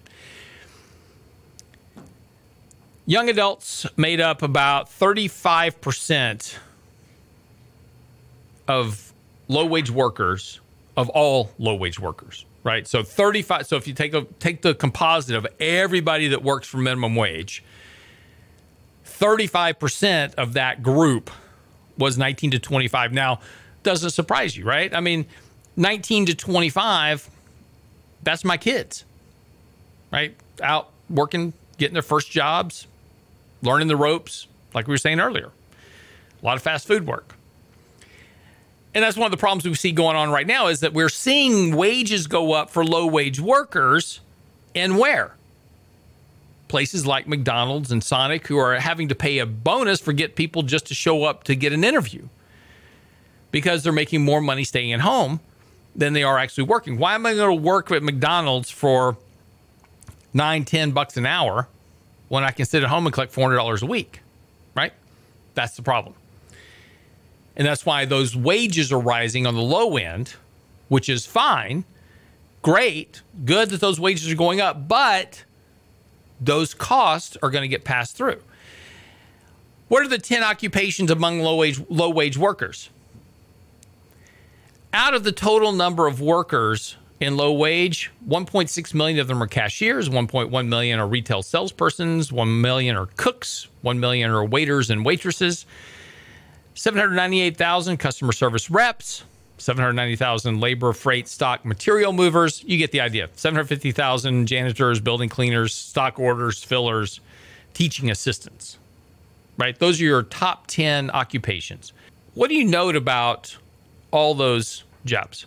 [3.06, 6.56] Young adults made up about 35%
[8.68, 9.12] of
[9.48, 10.60] low wage workers
[10.96, 12.86] of all low wage workers, right?
[12.86, 16.78] So 35 so if you take a take the composite of everybody that works for
[16.78, 17.62] minimum wage,
[19.06, 21.30] 35% of that group
[21.96, 23.12] was 19 to 25.
[23.12, 23.40] Now,
[23.84, 24.94] doesn't surprise you, right?
[24.94, 25.26] I mean,
[25.76, 27.30] 19 to 25
[28.22, 29.04] that's my kids.
[30.12, 30.34] Right?
[30.60, 32.88] Out working, getting their first jobs,
[33.62, 35.52] learning the ropes, like we were saying earlier.
[36.42, 37.35] A lot of fast food work.
[38.96, 41.10] And that's one of the problems we see going on right now is that we're
[41.10, 44.20] seeing wages go up for low wage workers
[44.74, 45.34] and where?
[46.68, 50.62] Places like McDonald's and Sonic who are having to pay a bonus for get people
[50.62, 52.26] just to show up to get an interview
[53.50, 55.40] because they're making more money staying at home
[55.94, 56.96] than they are actually working.
[56.96, 59.18] Why am I going to work at McDonald's for
[60.32, 61.68] nine, ten bucks an hour
[62.28, 64.20] when I can sit at home and collect $400 a week,
[64.74, 64.94] right?
[65.52, 66.14] That's the problem.
[67.56, 70.34] And that's why those wages are rising on the low end,
[70.88, 71.84] which is fine.
[72.62, 73.22] Great.
[73.44, 75.44] Good that those wages are going up, but
[76.40, 78.42] those costs are going to get passed through.
[79.88, 82.90] What are the 10 occupations among low wage low wage workers?
[84.92, 89.46] Out of the total number of workers in low wage, 1.6 million of them are
[89.46, 95.04] cashiers, 1.1 million are retail salespersons, 1 million are cooks, 1 million are waiters and
[95.04, 95.66] waitresses,
[96.76, 99.24] 798,000 customer service reps,
[99.56, 102.62] 790,000 labor, freight, stock, material movers.
[102.64, 103.30] You get the idea.
[103.34, 107.20] 750,000 janitors, building cleaners, stock orders, fillers,
[107.72, 108.78] teaching assistants.
[109.56, 109.78] Right?
[109.78, 111.94] Those are your top 10 occupations.
[112.34, 113.56] What do you note about
[114.10, 115.46] all those jobs?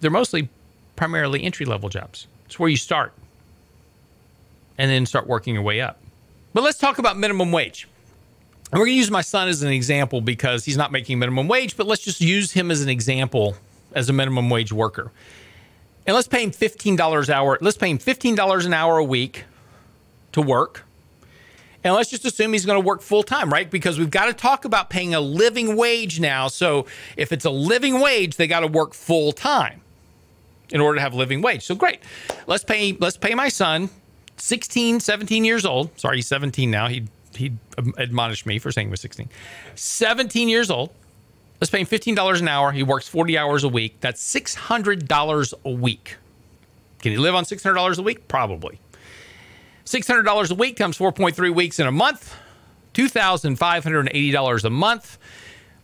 [0.00, 0.48] They're mostly
[0.94, 2.28] primarily entry level jobs.
[2.46, 3.12] It's where you start
[4.78, 5.98] and then start working your way up.
[6.52, 7.88] But let's talk about minimum wage.
[8.70, 11.48] And we're going to use my son as an example because he's not making minimum
[11.48, 13.56] wage, but let's just use him as an example
[13.92, 15.12] as a minimum wage worker.
[16.06, 17.58] And let's pay him $15 an hour.
[17.60, 19.44] Let's pay him $15 an hour a week
[20.32, 20.84] to work.
[21.84, 23.70] And let's just assume he's going to work full time, right?
[23.70, 26.48] Because we've got to talk about paying a living wage now.
[26.48, 29.82] So if it's a living wage, they got to work full time
[30.70, 31.62] in order to have a living wage.
[31.62, 32.00] So great.
[32.46, 33.90] Let's pay let's pay my son
[34.38, 35.98] 16, 17 years old.
[36.00, 36.88] Sorry, he's 17 now.
[36.88, 37.04] He
[37.36, 37.52] he
[37.96, 39.28] admonished me for saying he was 16.
[39.74, 40.90] 17 years old.
[41.60, 42.72] Let's pay him $15 an hour.
[42.72, 44.00] He works 40 hours a week.
[44.00, 46.16] That's $600 a week.
[47.00, 48.28] Can he live on $600 a week?
[48.28, 48.80] Probably.
[49.84, 52.34] $600 a week comes 4.3 weeks in a month,
[52.94, 55.18] $2,580 a month.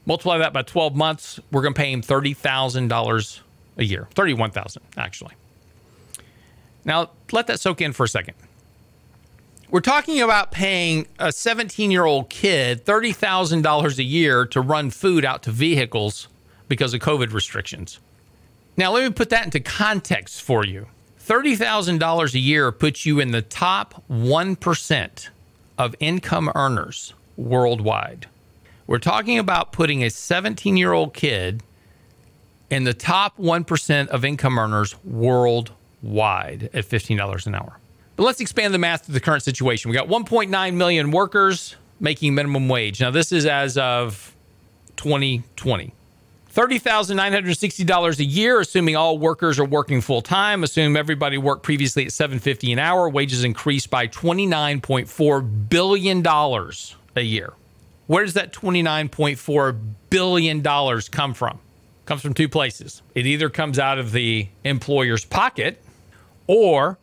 [0.06, 3.40] Multiply that by 12 months, we're going to pay him $30,000
[3.76, 4.08] a year.
[4.14, 5.34] 31,000 actually.
[6.84, 8.34] Now, let that soak in for a second.
[9.70, 15.24] We're talking about paying a 17 year old kid $30,000 a year to run food
[15.24, 16.26] out to vehicles
[16.66, 18.00] because of COVID restrictions.
[18.76, 20.88] Now, let me put that into context for you.
[21.24, 25.28] $30,000 a year puts you in the top 1%
[25.78, 28.26] of income earners worldwide.
[28.88, 31.62] We're talking about putting a 17 year old kid
[32.70, 37.79] in the top 1% of income earners worldwide at $15 an hour.
[38.20, 39.90] But let's expand the math to the current situation.
[39.90, 43.00] We got 1.9 million workers making minimum wage.
[43.00, 44.36] Now, this is as of
[44.96, 45.94] 2020.
[46.54, 50.62] $30,960 a year, assuming all workers are working full time.
[50.62, 53.08] Assume everybody worked previously at 750 an hour.
[53.08, 56.26] Wages increased by $29.4 billion
[57.16, 57.54] a year.
[58.06, 59.80] Where does that $29.4
[60.10, 60.62] billion
[61.10, 61.58] come from?
[62.04, 63.00] Comes from two places.
[63.14, 65.82] It either comes out of the employer's pocket
[66.46, 66.98] or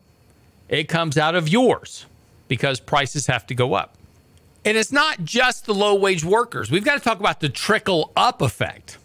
[0.70, 2.06] it comes out of yours
[2.48, 3.96] because prices have to go up.
[4.66, 6.70] And it's not just the low wage workers.
[6.70, 8.98] We've got to talk about the trickle up effect.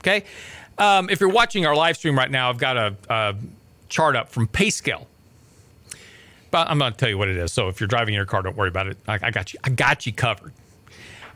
[0.00, 0.24] Okay.
[0.78, 3.34] Um, if you're watching our live stream right now, I've got a, a
[3.88, 5.06] chart up from PayScale.
[6.50, 7.52] But I'm going to tell you what it is.
[7.52, 8.96] So if you're driving your car, don't worry about it.
[9.06, 9.60] I, I got you.
[9.64, 10.52] I got you covered.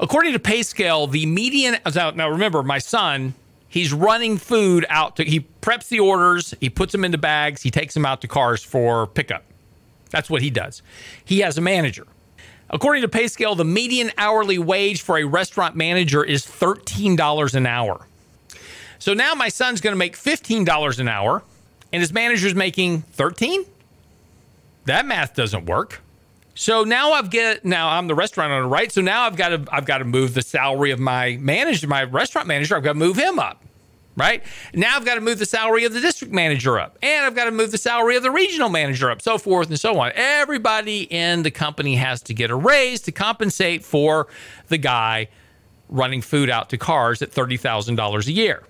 [0.00, 1.76] According to PayScale, the median.
[1.94, 3.34] Now, now remember, my son,
[3.76, 5.24] he's running food out to.
[5.24, 6.54] He preps the orders.
[6.60, 7.60] He puts them into bags.
[7.60, 9.44] He takes them out to cars for pickup.
[10.08, 10.80] That's what he does.
[11.22, 12.06] He has a manager.
[12.70, 18.06] According to PayScale, the median hourly wage for a restaurant manager is $13 an hour.
[18.98, 21.42] So now my son's going to make $15 an hour
[21.92, 23.62] and his manager's making 13?
[24.86, 26.00] That math doesn't work.
[26.54, 28.90] So now I've get now I'm the restaurant owner, right?
[28.90, 32.04] So now I've got to I've got to move the salary of my manager, my
[32.04, 33.65] restaurant manager, I've got to move him up.
[34.16, 34.42] Right?
[34.72, 36.96] Now I've got to move the salary of the district manager up.
[37.02, 39.78] And I've got to move the salary of the regional manager up, so forth and
[39.78, 40.12] so on.
[40.14, 44.28] Everybody in the company has to get a raise to compensate for
[44.68, 45.28] the guy
[45.90, 48.62] running food out to cars at $30,000 a year.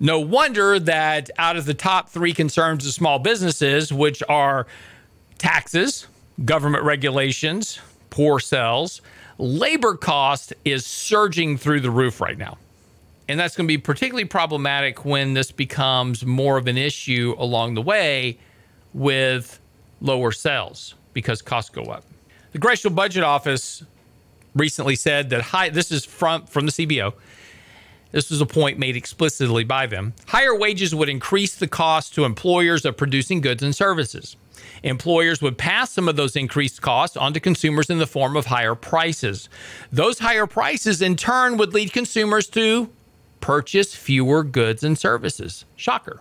[0.00, 4.66] No wonder that out of the top three concerns of small businesses, which are
[5.38, 6.06] taxes,
[6.44, 9.02] government regulations, poor sales,
[9.38, 12.58] labor cost is surging through the roof right now.
[13.28, 17.74] And that's going to be particularly problematic when this becomes more of an issue along
[17.74, 18.38] the way
[18.94, 19.60] with
[20.00, 22.04] lower sales because costs go up.
[22.52, 23.84] The Congressional Budget Office
[24.54, 27.12] recently said that high this is from from the CBO
[28.10, 30.14] this was a point made explicitly by them.
[30.28, 34.36] Higher wages would increase the cost to employers of producing goods and services.
[34.82, 38.74] Employers would pass some of those increased costs onto consumers in the form of higher
[38.74, 39.48] prices.
[39.92, 42.88] Those higher prices, in turn, would lead consumers to
[43.40, 45.64] purchase fewer goods and services.
[45.76, 46.20] Shocker.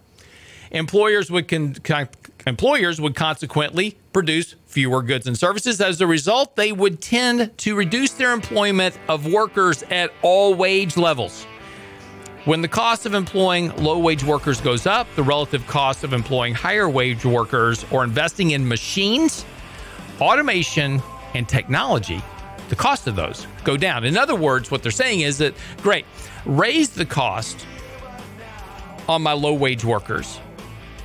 [0.71, 2.09] Employers would con- con-
[2.45, 5.79] employers would consequently produce fewer goods and services.
[5.79, 10.97] As a result, they would tend to reduce their employment of workers at all wage
[10.97, 11.45] levels.
[12.45, 16.53] When the cost of employing low wage workers goes up, the relative cost of employing
[16.53, 19.45] higher wage workers or investing in machines,
[20.21, 21.01] automation,
[21.33, 22.21] and technology,
[22.69, 24.03] the cost of those go down.
[24.03, 26.05] In other words, what they're saying is that great,
[26.45, 27.65] raise the cost
[29.07, 30.39] on my low wage workers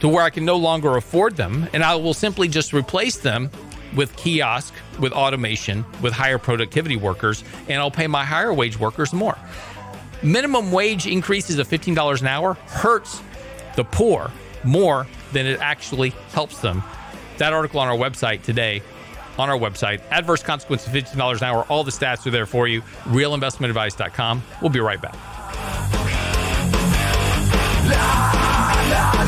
[0.00, 3.50] to where I can no longer afford them, and I will simply just replace them
[3.94, 9.12] with kiosk, with automation, with higher productivity workers, and I'll pay my higher wage workers
[9.12, 9.38] more
[10.22, 13.20] minimum wage increases of $15 an hour hurts
[13.76, 14.30] the poor
[14.64, 16.82] more than it actually helps them.
[17.38, 18.82] That article on our website today,
[19.38, 21.64] on our website, adverse consequences of $15 an hour.
[21.68, 22.82] All the stats are there for you.
[23.04, 24.42] Realinvestmentadvice.com.
[24.60, 25.16] We'll be right back.
[28.92, 29.21] You're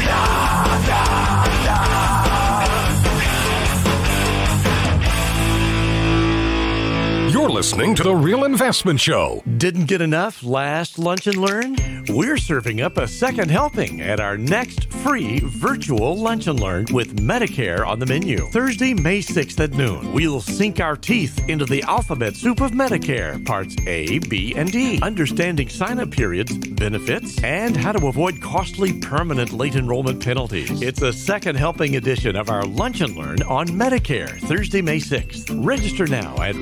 [7.55, 9.41] listening to The Real Investment Show.
[9.59, 11.77] Didn't get enough last lunch and learn?
[12.09, 17.17] We're serving up a second helping at our next free virtual lunch and learn with
[17.17, 18.39] Medicare on the menu.
[18.49, 23.45] Thursday, May 6th at noon, we'll sink our teeth into the alphabet soup of Medicare,
[23.47, 28.99] parts A, B, and D, understanding sign up periods, benefits, and how to avoid costly
[28.99, 30.83] permanent late enrollment penalties.
[30.83, 35.65] It's a second helping edition of our lunch and learn on Medicare, Thursday, May 6th.
[35.65, 36.57] Register now at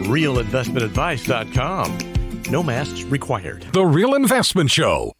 [0.88, 2.50] realinvestmentadvice.com.
[2.50, 3.62] No masks required.
[3.72, 5.12] The Real Investment Show.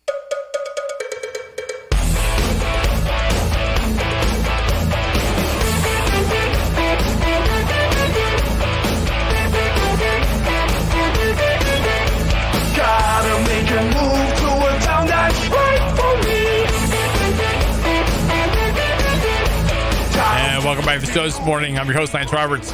[12.74, 16.32] Gotta make a move to a town that's right for me.
[20.24, 21.78] And welcome back to the show this morning.
[21.78, 22.72] I'm your host, Lance Roberts.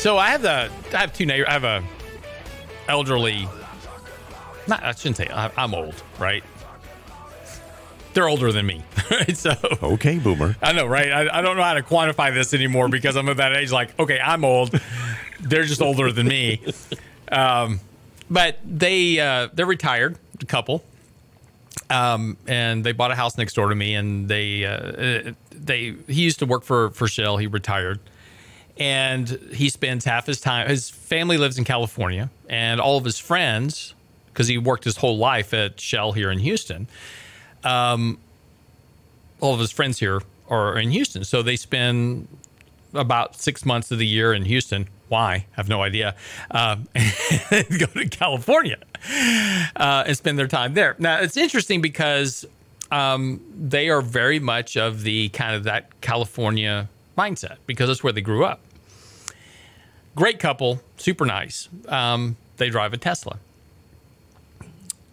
[0.00, 1.46] So I have the I have two neighbors.
[1.48, 1.82] I have a
[2.88, 3.46] elderly.
[4.66, 6.42] Not I shouldn't say I- I'm old, right?
[8.12, 8.82] they're older than me.
[9.10, 9.36] Right?
[9.36, 10.56] So Okay, boomer.
[10.60, 11.12] I know, right?
[11.12, 13.70] I, I don't know how to quantify this anymore because I'm at that age.
[13.70, 14.78] Like, okay, I'm old.
[15.40, 16.60] They're just older than me.
[17.30, 17.78] Um,
[18.28, 20.82] but they uh, they're retired, a couple,
[21.88, 23.94] um, and they bought a house next door to me.
[23.94, 27.36] And they uh, they he used to work for for Shell.
[27.36, 28.00] He retired,
[28.80, 30.66] and he spends half his time.
[30.66, 33.94] His family lives in California, and all of his friends,
[34.32, 36.88] because he worked his whole life at Shell here in Houston.
[37.62, 38.18] Um,
[39.40, 42.26] all of his friends here are in Houston, so they spend
[42.94, 44.88] about six months of the year in Houston.
[45.08, 45.34] Why?
[45.34, 46.16] I have no idea.
[46.52, 46.88] Um,
[47.78, 48.78] go to California
[49.76, 50.96] uh, and spend their time there.
[50.98, 52.44] Now it's interesting because
[52.90, 58.12] um, they are very much of the kind of that California mindset because that's where
[58.12, 58.60] they grew up.
[60.16, 61.68] Great couple, super nice.
[61.88, 63.38] Um, they drive a Tesla.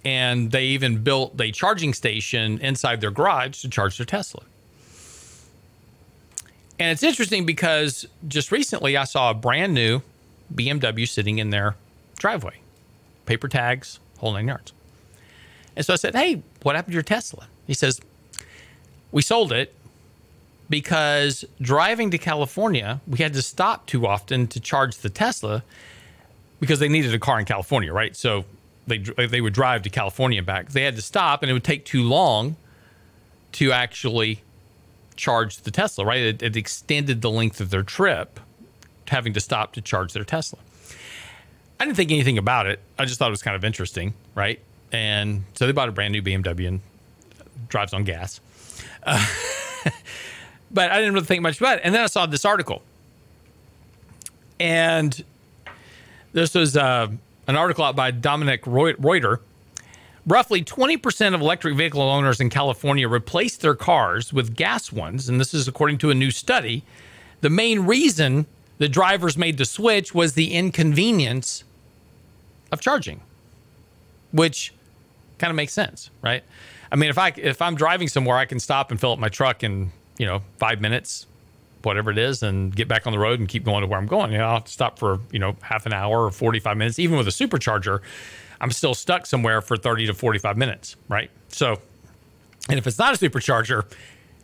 [0.04, 4.44] And they even built a charging station inside their garage to charge their Tesla.
[6.80, 10.02] And it's interesting because just recently I saw a brand new
[10.54, 11.76] BMW sitting in their
[12.18, 12.60] driveway,
[13.26, 14.74] paper tags, whole nine yards.
[15.76, 17.48] And so I said, Hey, what happened to your Tesla?
[17.66, 18.00] He says,
[19.12, 19.74] We sold it
[20.70, 25.64] because driving to California, we had to stop too often to charge the Tesla
[26.60, 28.16] because they needed a car in California, right?
[28.16, 28.46] So
[28.88, 30.70] they they would drive to California and back.
[30.70, 32.56] They had to stop, and it would take too long
[33.54, 34.42] to actually
[35.16, 36.22] charge the Tesla, right?
[36.22, 38.40] It, it extended the length of their trip,
[39.08, 40.60] having to stop to charge their Tesla.
[41.80, 42.80] I didn't think anything about it.
[42.98, 44.60] I just thought it was kind of interesting, right?
[44.92, 46.82] And so they bought a brand new BMW and
[47.68, 48.40] drives on gas.
[49.04, 49.26] Uh,
[50.72, 51.82] but I didn't really think much about it.
[51.84, 52.82] And then I saw this article.
[54.60, 55.24] And
[56.34, 57.08] this was uh,
[57.48, 59.42] an article out by Dominick Reuter.
[60.26, 65.30] Roughly 20% of electric vehicle owners in California replaced their cars with gas ones.
[65.30, 66.84] And this is according to a new study.
[67.42, 68.46] The main reason
[68.78, 71.64] the drivers made the switch was the inconvenience
[72.72, 73.22] of charging,
[74.32, 74.74] which
[75.38, 76.44] kind of makes sense, right?
[76.92, 79.30] I mean, if I if I'm driving somewhere, I can stop and fill up my
[79.30, 81.26] truck in you know five minutes,
[81.84, 84.08] whatever it is, and get back on the road and keep going to where I'm
[84.08, 84.32] going.
[84.32, 87.00] You know, I'll stop for you know half an hour or 45 minutes.
[87.00, 88.02] Even with a supercharger,
[88.62, 91.30] I'm still stuck somewhere for 30 to 45 minutes, right?
[91.50, 91.80] So,
[92.70, 93.92] and if it's not a supercharger,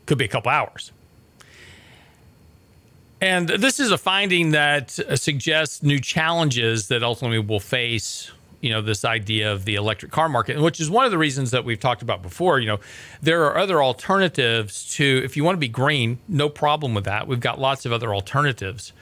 [0.05, 0.91] could be a couple hours.
[3.21, 8.29] And this is a finding that suggests new challenges that ultimately we'll face,
[8.63, 11.51] you know, this idea of the electric car market, which is one of the reasons
[11.51, 12.61] that we've talked about before.
[12.61, 12.79] You know,
[13.21, 17.27] there are other alternatives to, if you want to be green, no problem with that.
[17.27, 18.93] We've got lots of other alternatives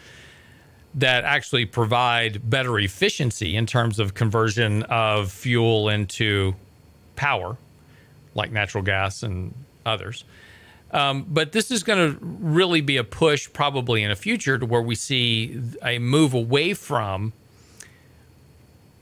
[0.95, 6.55] that actually provide better efficiency in terms of conversion of fuel into
[7.15, 7.55] power,
[8.33, 9.53] like natural gas and
[9.85, 10.23] others.
[10.89, 14.65] Um, but this is going to really be a push, probably in the future, to
[14.65, 17.33] where we see a move away from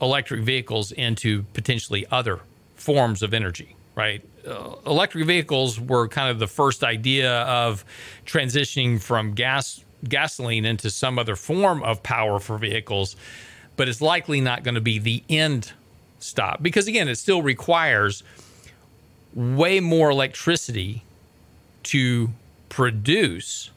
[0.00, 2.40] electric vehicles into potentially other
[2.76, 3.76] forms of energy.
[3.96, 7.84] Right, uh, electric vehicles were kind of the first idea of
[8.24, 13.16] transitioning from gas gasoline into some other form of power for vehicles,
[13.76, 15.72] but it's likely not going to be the end
[16.20, 18.22] stop because again, it still requires
[19.34, 21.02] way more electricity
[21.82, 22.30] to
[22.68, 23.70] produce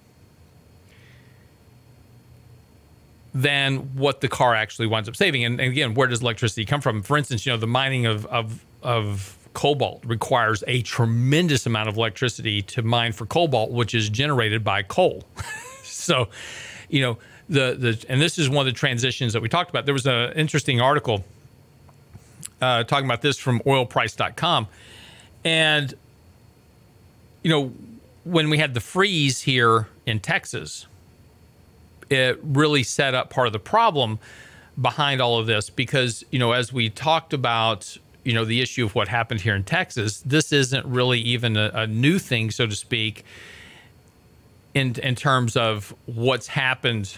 [3.33, 5.43] than what the car actually winds up saving.
[5.43, 7.01] And, and, again, where does electricity come from?
[7.01, 11.97] For instance, you know, the mining of, of, of cobalt requires a tremendous amount of
[11.97, 15.23] electricity to mine for cobalt, which is generated by coal.
[15.83, 16.29] so,
[16.89, 17.17] you know,
[17.49, 19.85] the, the, and this is one of the transitions that we talked about.
[19.85, 21.23] There was an interesting article
[22.61, 24.67] uh, talking about this from oilprice.com.
[25.43, 25.93] And,
[27.43, 27.73] you know,
[28.23, 30.87] when we had the freeze here in Texas,
[32.09, 34.19] it really set up part of the problem
[34.81, 38.85] behind all of this because, you know, as we talked about, you know, the issue
[38.85, 42.65] of what happened here in Texas, this isn't really even a, a new thing, so
[42.65, 43.25] to speak,
[44.73, 47.17] in in terms of what's happened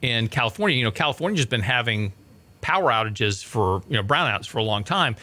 [0.00, 0.76] in California.
[0.76, 2.12] You know, California's been having
[2.60, 5.16] power outages for you know brownouts for a long time.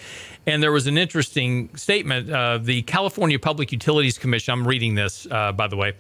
[0.46, 2.30] And there was an interesting statement.
[2.30, 4.54] Uh, the California Public Utilities Commission.
[4.54, 5.94] I'm reading this, uh, by the way.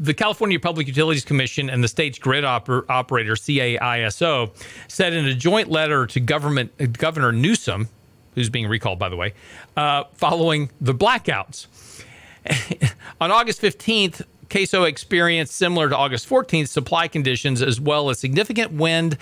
[0.00, 4.52] The California Public Utilities Commission and the state's grid oper- operator CAISO
[4.86, 7.88] said in a joint letter to government uh, Governor Newsom,
[8.34, 9.34] who's being recalled, by the way,
[9.76, 11.66] uh, following the blackouts.
[13.20, 18.72] On August 15th, CAISO experienced similar to August 14th supply conditions as well as significant
[18.72, 19.18] wind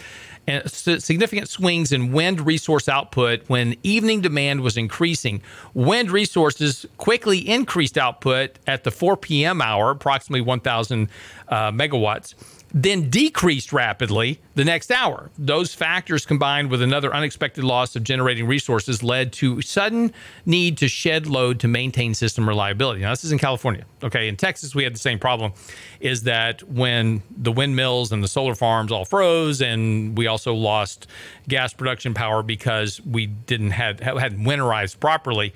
[0.46, 5.42] and significant swings in wind resource output when evening demand was increasing.
[5.74, 9.60] Wind resources quickly increased output at the 4 p.m.
[9.60, 11.08] hour, approximately 1,000
[11.48, 12.34] uh, megawatts
[12.74, 15.30] then decreased rapidly the next hour.
[15.38, 20.12] Those factors combined with another unexpected loss of generating resources led to sudden
[20.44, 23.00] need to shed load to maintain system reliability.
[23.00, 23.84] Now this is in California.
[24.02, 25.52] Okay, in Texas we had the same problem
[26.00, 31.06] is that when the windmills and the solar farms all froze and we also lost
[31.48, 35.54] gas production power because we didn't had hadn't winterized properly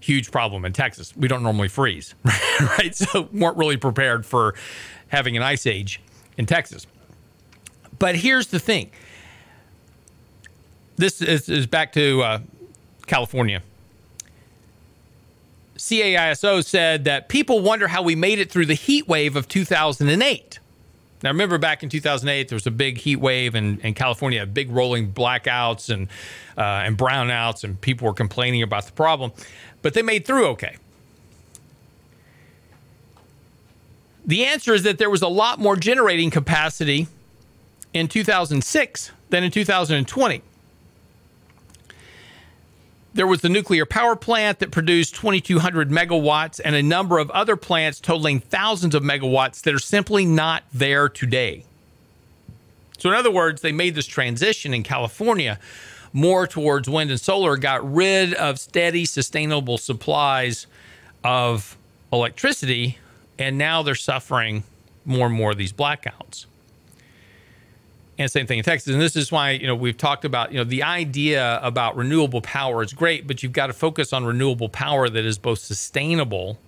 [0.00, 1.16] huge problem in Texas.
[1.16, 2.94] We don't normally freeze, right?
[2.94, 4.54] So weren't really prepared for
[5.08, 6.00] having an ice age
[6.42, 6.86] in Texas.
[7.98, 8.90] But here's the thing.
[10.96, 12.38] This is, is back to uh,
[13.06, 13.62] California.
[15.76, 20.58] CAISO said that people wonder how we made it through the heat wave of 2008.
[21.22, 24.70] Now, remember back in 2008, there was a big heat wave in, in California, big
[24.70, 26.08] rolling blackouts and,
[26.58, 29.32] uh, and brownouts, and people were complaining about the problem,
[29.82, 30.76] but they made through okay.
[34.24, 37.08] The answer is that there was a lot more generating capacity
[37.92, 40.42] in 2006 than in 2020.
[43.14, 47.56] There was the nuclear power plant that produced 2,200 megawatts and a number of other
[47.56, 51.64] plants totaling thousands of megawatts that are simply not there today.
[52.98, 55.58] So, in other words, they made this transition in California
[56.12, 60.66] more towards wind and solar, got rid of steady, sustainable supplies
[61.24, 61.76] of
[62.12, 62.98] electricity,
[63.38, 64.64] and now they're suffering
[65.04, 66.46] more and more of these blackouts.
[68.18, 68.92] And same thing in Texas.
[68.92, 72.42] And this is why, you know, we've talked about, you know, the idea about renewable
[72.42, 76.58] power is great, but you've got to focus on renewable power that is both sustainable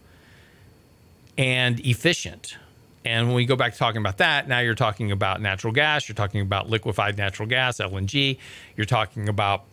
[1.36, 2.56] and efficient.
[3.04, 6.08] And when we go back to talking about that, now you're talking about natural gas,
[6.08, 8.38] you're talking about liquefied natural gas, LNG,
[8.76, 9.64] you're talking about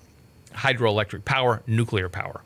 [0.53, 2.41] hydroelectric power, nuclear power.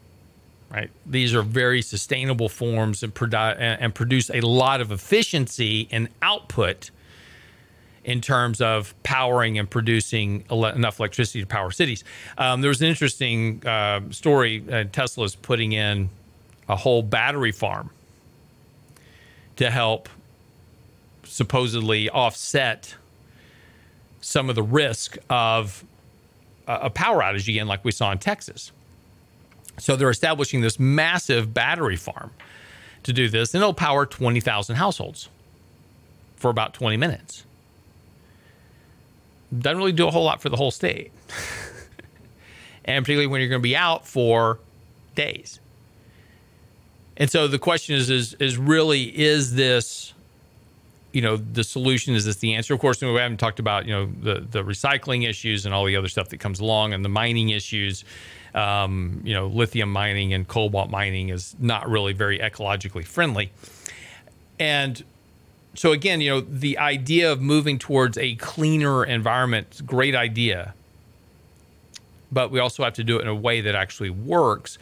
[0.75, 0.91] Right?
[1.05, 6.91] These are very sustainable forms and, produ- and produce a lot of efficiency and output
[8.03, 12.03] in terms of powering and producing ele- enough electricity to power cities.
[12.37, 14.65] Um, there was an interesting uh, story.
[14.69, 16.09] Uh, Tesla's putting in
[16.67, 17.89] a whole battery farm
[19.55, 20.09] to help
[21.23, 22.95] supposedly offset
[24.19, 25.85] some of the risk of
[26.67, 28.73] a power outage again, like we saw in Texas.
[29.77, 32.31] So they're establishing this massive battery farm
[33.03, 35.29] to do this, and it'll power 20,000 households
[36.37, 37.45] for about 20 minutes
[39.59, 41.11] doesn't really do a whole lot for the whole state.
[42.85, 44.59] and particularly when you're going to be out for
[45.15, 45.59] days.
[47.17, 50.13] And so the question is, is, is really, is this,
[51.13, 52.13] you know, the solution?
[52.13, 52.73] Is this the answer?
[52.73, 55.95] Of course, we haven't talked about, you know, the, the recycling issues and all the
[55.95, 58.03] other stuff that comes along and the mining issues.
[58.55, 63.51] Um, you know, lithium mining and cobalt mining is not really very ecologically friendly.
[64.57, 65.03] And
[65.75, 70.73] so again, you know, the idea of moving towards a cleaner environment, great idea.
[72.31, 74.77] But we also have to do it in a way that actually works.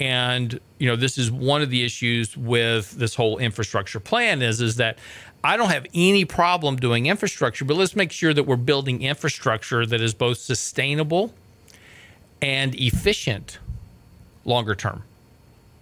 [0.00, 4.60] And, you know, this is one of the issues with this whole infrastructure plan is
[4.60, 4.98] is that
[5.44, 9.86] I don't have any problem doing infrastructure, but let's make sure that we're building infrastructure
[9.86, 11.32] that is both sustainable
[12.40, 13.58] and efficient
[14.44, 15.02] longer term.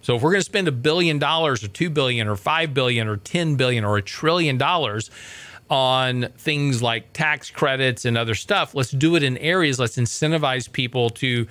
[0.01, 3.07] So if we're going to spend a billion dollars or 2 billion or 5 billion
[3.07, 5.11] or 10 billion or a trillion dollars
[5.69, 10.71] on things like tax credits and other stuff, let's do it in areas let's incentivize
[10.71, 11.47] people to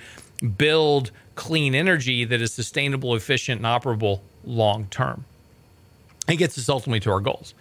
[0.57, 5.23] build clean energy that is sustainable, efficient and operable long term.
[6.27, 7.53] It gets us ultimately to our goals.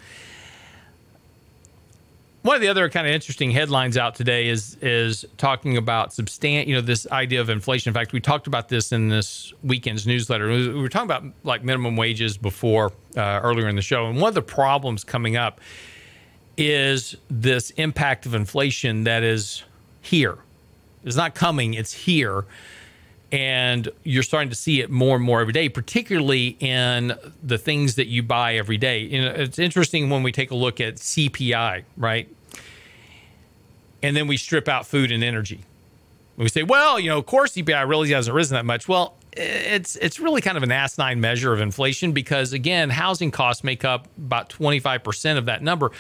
[2.47, 6.69] One of the other kind of interesting headlines out today is is talking about substan-
[6.69, 7.91] you know, this idea of inflation.
[7.91, 10.47] In fact, we talked about this in this weekend's newsletter.
[10.47, 14.29] We were talking about like minimum wages before uh, earlier in the show, and one
[14.29, 15.61] of the problems coming up
[16.57, 19.65] is this impact of inflation that is
[20.01, 20.39] here.
[21.03, 22.45] It's not coming; it's here,
[23.33, 27.97] and you're starting to see it more and more every day, particularly in the things
[27.97, 29.01] that you buy every day.
[29.01, 32.29] You know, it's interesting when we take a look at CPI, right?
[34.03, 35.65] And then we strip out food and energy.
[36.37, 38.89] We say, well, you know, of course CPI really hasn't risen that much.
[38.89, 43.65] Well, it's it's really kind of an asinine measure of inflation because again, housing costs
[43.65, 45.93] make up about 25% of that number.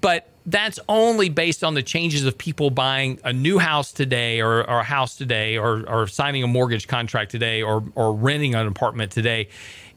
[0.00, 4.58] But that's only based on the changes of people buying a new house today or,
[4.68, 8.66] or a house today or, or signing a mortgage contract today or, or renting an
[8.66, 9.48] apartment today.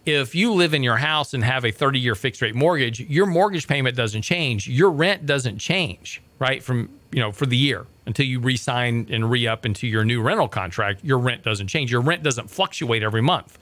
[0.05, 3.27] if you live in your house and have a 30 year fixed rate mortgage, your
[3.27, 4.67] mortgage payment doesn't change.
[4.67, 6.63] Your rent doesn't change, right?
[6.63, 10.03] From, you know, for the year until you re sign and re up into your
[10.03, 11.91] new rental contract, your rent doesn't change.
[11.91, 13.57] Your rent doesn't fluctuate every month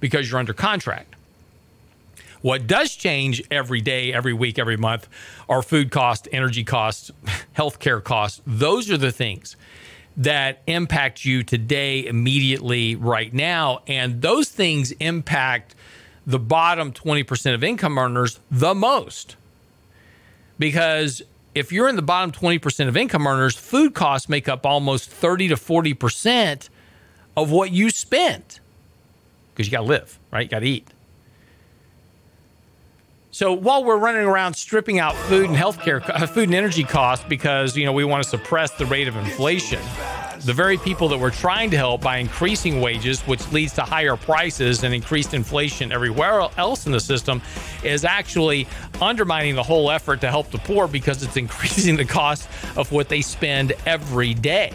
[0.00, 1.14] because you're under contract.
[2.42, 5.08] What does change every day, every week, every month
[5.48, 7.10] are food costs, energy costs,
[7.56, 8.42] healthcare costs.
[8.46, 9.56] Those are the things
[10.16, 13.80] that impact you today, immediately, right now.
[13.86, 15.74] And those things impact
[16.26, 19.36] the bottom 20% of income earners the most.
[20.58, 21.22] Because
[21.54, 25.48] if you're in the bottom 20% of income earners, food costs make up almost 30
[25.48, 26.68] to 40%
[27.36, 28.60] of what you spent
[29.52, 30.42] because you got to live, right?
[30.42, 30.88] You got to eat.
[33.34, 37.26] So while we're running around stripping out food and healthcare, uh, food and energy costs
[37.28, 39.80] because you know we want to suppress the rate of inflation,
[40.42, 44.14] the very people that we're trying to help by increasing wages, which leads to higher
[44.14, 47.42] prices and increased inflation everywhere else in the system,
[47.82, 48.68] is actually
[49.02, 53.08] undermining the whole effort to help the poor because it's increasing the cost of what
[53.08, 54.72] they spend every day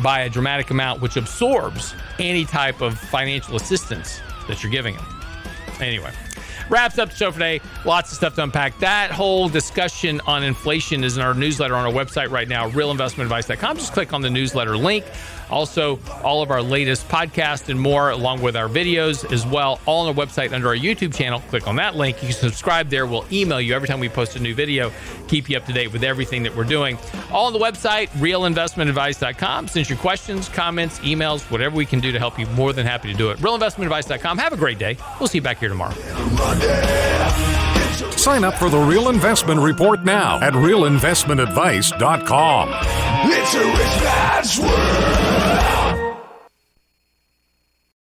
[0.00, 5.15] by a dramatic amount, which absorbs any type of financial assistance that you're giving them.
[5.80, 6.12] Anyway,
[6.68, 7.60] wraps up the show for today.
[7.84, 8.78] Lots of stuff to unpack.
[8.80, 13.76] That whole discussion on inflation is in our newsletter on our website right now, realinvestmentadvice.com.
[13.76, 15.04] Just click on the newsletter link.
[15.50, 20.06] Also, all of our latest podcasts and more, along with our videos as well, all
[20.06, 21.40] on our website under our YouTube channel.
[21.48, 22.22] Click on that link.
[22.22, 23.06] You can subscribe there.
[23.06, 24.92] We'll email you every time we post a new video,
[25.28, 26.98] keep you up to date with everything that we're doing.
[27.30, 29.68] All on the website, realinvestmentadvice.com.
[29.68, 32.46] Send your questions, comments, emails, whatever we can do to help you.
[32.48, 33.38] More than happy to do it.
[33.38, 34.38] Realinvestmentadvice.com.
[34.38, 34.96] Have a great day.
[35.18, 35.94] We'll see you back here tomorrow.
[38.12, 42.68] Sign up for the Real Investment Report now at realinvestmentadvice.com.
[43.32, 45.85] It's a rich man's world.